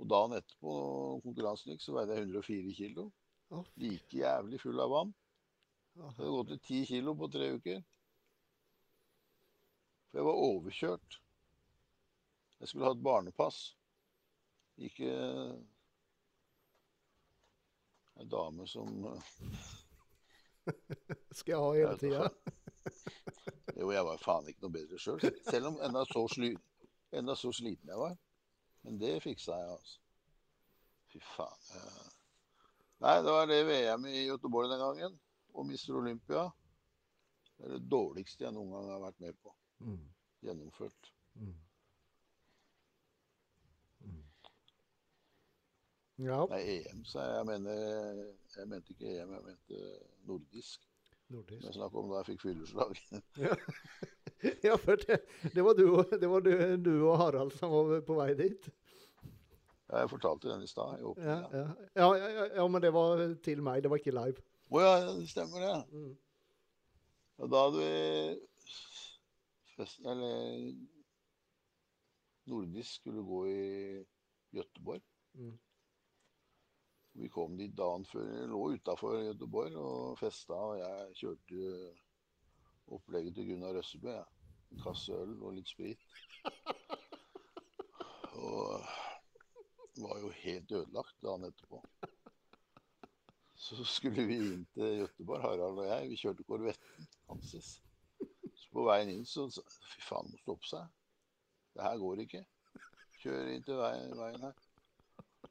[0.00, 0.74] Og dagen etterpå,
[1.24, 3.10] konkurransen gikk, så veide jeg 104 kilo.
[3.82, 5.10] Like jævlig full av vann.
[5.96, 7.82] Det hadde gått til 10 kilo på tre uker.
[10.08, 11.18] For jeg var overkjørt.
[12.60, 13.60] Jeg skulle ha et barnepass.
[14.80, 15.10] Ikke
[18.20, 18.88] ei dame som
[21.38, 22.28] Skal jeg ha hele tida?
[23.76, 25.20] Jo, jeg var faen ikke noe bedre sjøl.
[25.22, 25.38] Selv.
[25.48, 26.50] selv om enda så, sli,
[27.16, 28.16] enda så sliten jeg var.
[28.84, 29.98] Men det fiksa jeg, altså.
[31.10, 31.62] Fy faen.
[33.00, 35.16] Nei, det var det VM i Göteborg den gangen.
[35.56, 35.96] Og Mr.
[35.96, 36.44] Olympia.
[37.56, 39.54] Det er det dårligste jeg noen gang har vært med på.
[39.84, 40.04] Mm.
[40.44, 41.12] Gjennomført.
[41.40, 41.56] Mm.
[46.20, 47.36] Ja, Nei, EM, sa jeg.
[47.38, 48.24] Jeg mener
[48.56, 49.82] Jeg mente ikke EM, jeg mente
[50.28, 50.82] nordisk.
[51.32, 51.64] nordisk.
[51.64, 53.00] Jeg snakket om da jeg fikk fylleslag.
[54.64, 55.18] Ja, for det,
[55.54, 55.86] det var, du,
[56.20, 58.68] det var du, du og Harald som var på vei dit.
[59.90, 61.00] Ja, Jeg fortalte den i stad.
[61.18, 61.64] Ja, ja.
[61.96, 64.44] Ja, ja, ja, ja, men det var til meg, det var ikke live.
[64.70, 65.74] Å ja, det stemmer det.
[65.92, 66.12] Mm.
[67.40, 67.90] Og da hadde vi
[69.76, 70.70] fest, eller
[72.50, 73.58] nordisk skulle gå i
[74.56, 75.02] Gøteborg.
[75.38, 75.56] Mm.
[77.20, 81.90] Vi kom dit dagen før, Jeg lå utafor Göteborg og festa, og jeg kjørte
[82.96, 84.14] opplegget til Gunnar Røssebø.
[84.14, 84.24] Ja.
[84.70, 86.00] En kasse øl og litt sprit.
[88.40, 88.86] Og
[90.00, 91.82] var jo helt ødelagt dagen etterpå.
[93.60, 96.08] Så skulle vi inn til Göteborg, Harald og jeg.
[96.08, 97.74] Vi kjørte Korvetten Hanses.
[98.54, 100.88] Så på veien inn så sa Fy faen, må stoppe seg.
[101.76, 102.44] Det her går ikke.
[103.20, 104.69] Kjør inn til veien her.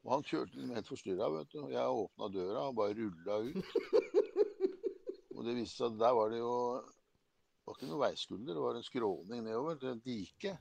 [0.04, 1.58] Og han kjørte liksom helt forstyrra, vet du.
[1.64, 3.74] Og jeg åpna døra og bare rulla ut.
[5.36, 8.62] Og det viste seg at der var det jo Det var ikke noe veiskulder, det
[8.64, 10.52] var en skråning nedover til et dike.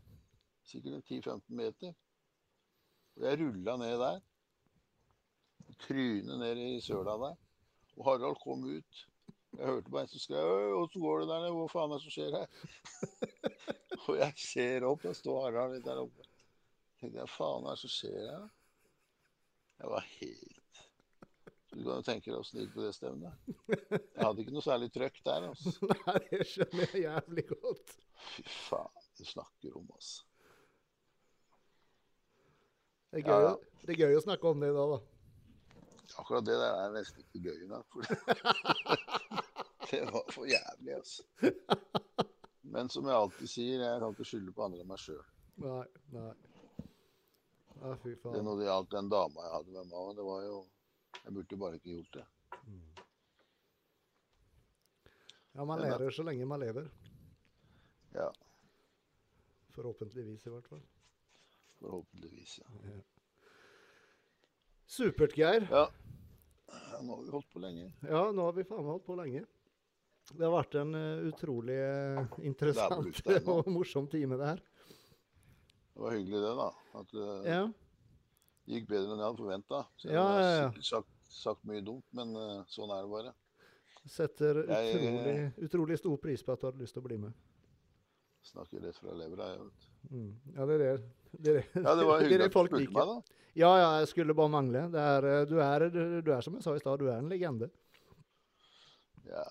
[0.70, 1.95] Sikkert en 10-15 meter.
[3.18, 4.20] Og jeg rulla ned der.
[5.84, 7.40] Trynet ned i søla der.
[7.98, 9.02] Og Harald kom ut.
[9.57, 11.56] Jeg hørte bare en som skrev «Øy, 'Åssen går det der nede?
[11.57, 12.52] Hva faen er det som skjer her?'
[14.07, 16.28] og jeg ser opp, og står Harald litt der oppe.
[16.99, 18.48] tenkte jeg, faen hva er det som skjer her?
[19.80, 20.80] Jeg var helt
[21.72, 23.51] Du kan jo tenke deg åssen det gikk på det stevnet.
[23.69, 25.45] Jeg hadde ikke noe særlig trøkk der.
[25.51, 25.73] altså.
[26.07, 27.93] Nei, det skjønner jeg jævlig godt.
[28.31, 30.26] Fy faen, du snakker om, altså.
[33.10, 33.53] Det er gøy, ja.
[33.85, 34.99] det er gøy å snakke om det i dag, da.
[36.19, 37.64] Akkurat det der er nesten ikke gøy.
[37.93, 38.01] For
[39.91, 41.23] det var for jævlig, altså.
[42.73, 45.22] Men som jeg alltid sier, jeg kan ikke skylde på andre enn meg sjøl.
[45.61, 45.85] Nei,
[46.18, 46.34] nei.
[47.80, 48.43] Ja, fy Det faen.
[48.45, 50.57] når det gjaldt den dama jeg hadde med meg det var jo
[51.23, 52.26] Jeg burde bare ikke gjort det.
[55.53, 56.89] Ja, man Men lærer så lenge man lever.
[58.14, 58.30] Ja,
[59.76, 60.81] Forhåpentligvis, i hvert fall.
[61.80, 62.60] forhåpentligvis.
[62.60, 63.01] Ja.
[64.85, 65.68] Supert, Geir.
[65.72, 65.85] ja.
[66.91, 67.93] ja nå har vi holdt på lenge.
[68.01, 69.45] Ja, nå har vi faen meg holdt på lenge.
[70.30, 74.60] Det har vært en eh, utrolig eh, interessant er og morsom time, det her.
[75.99, 76.67] Det var hyggelig det, da.
[76.95, 77.63] At det Ja.
[78.71, 79.80] gikk bedre enn jeg hadde forventa.
[80.05, 80.69] Ja, jeg ja, har ja.
[80.69, 83.34] sikkert sagt, sagt mye dumt, men uh, sånn er det bare.
[84.07, 85.35] Setter Jeg- utrolig,
[85.67, 87.34] utrolig stor pris på at du hadde lyst til å bli med.
[88.47, 89.49] Snakker rett fra levra.
[89.51, 89.89] jeg vet.
[90.13, 90.30] Mm.
[90.55, 91.03] Ja, det er det.
[91.35, 93.19] Det er Ja, det var hyggelig at du spurte meg, da.
[93.59, 94.85] Ja, ja, jeg skulle bare mangle.
[94.95, 97.17] Det er, eh, du, er, du, du er som jeg sa i stad, du er
[97.19, 97.67] en legende.
[99.27, 99.43] Ja.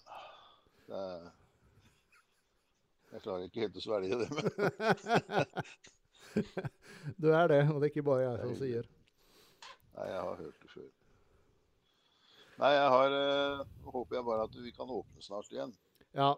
[3.12, 5.44] Jeg klarer ikke helt å svelge det, men
[7.22, 8.88] Du er det, og det er ikke bare jeg som sier.
[9.98, 10.88] Nei, jeg har hørt det før.
[12.58, 15.74] Nei, jeg har øh, Håper jeg bare at vi kan åpne snart igjen.
[16.14, 16.32] Ja,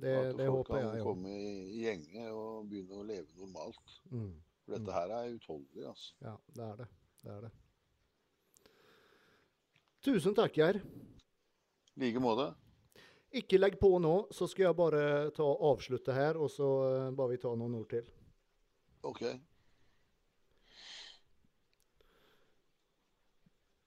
[0.00, 1.06] det, at det folk håper kan jeg òg.
[1.06, 3.98] komme i, i gjenge og begynne å leve normalt.
[4.10, 4.32] Mm.
[4.64, 6.14] For dette her er utholdelig, altså.
[6.24, 6.88] Ja, det er det.
[7.24, 7.52] Det er det.
[10.04, 10.80] Tusen takk, Geir.
[11.94, 12.50] I like måte.
[13.34, 15.04] Ikke legg på nå, så skal jeg bare
[15.34, 18.06] ta avslutte her, og så eh, bare vi ta noen ord til.
[19.04, 19.20] OK.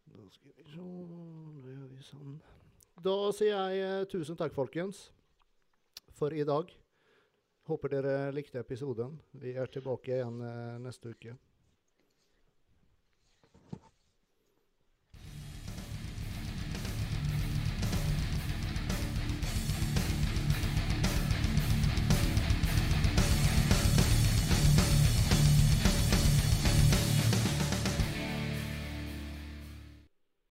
[0.05, 2.35] Da skal vi se Nå gjør vi sånn.
[3.01, 5.07] Da sier jeg eh, tusen takk, folkens,
[6.17, 6.69] for i dag.
[7.67, 9.17] Håper dere likte episoden.
[9.41, 11.33] Vi er tilbake igjen eh, neste uke.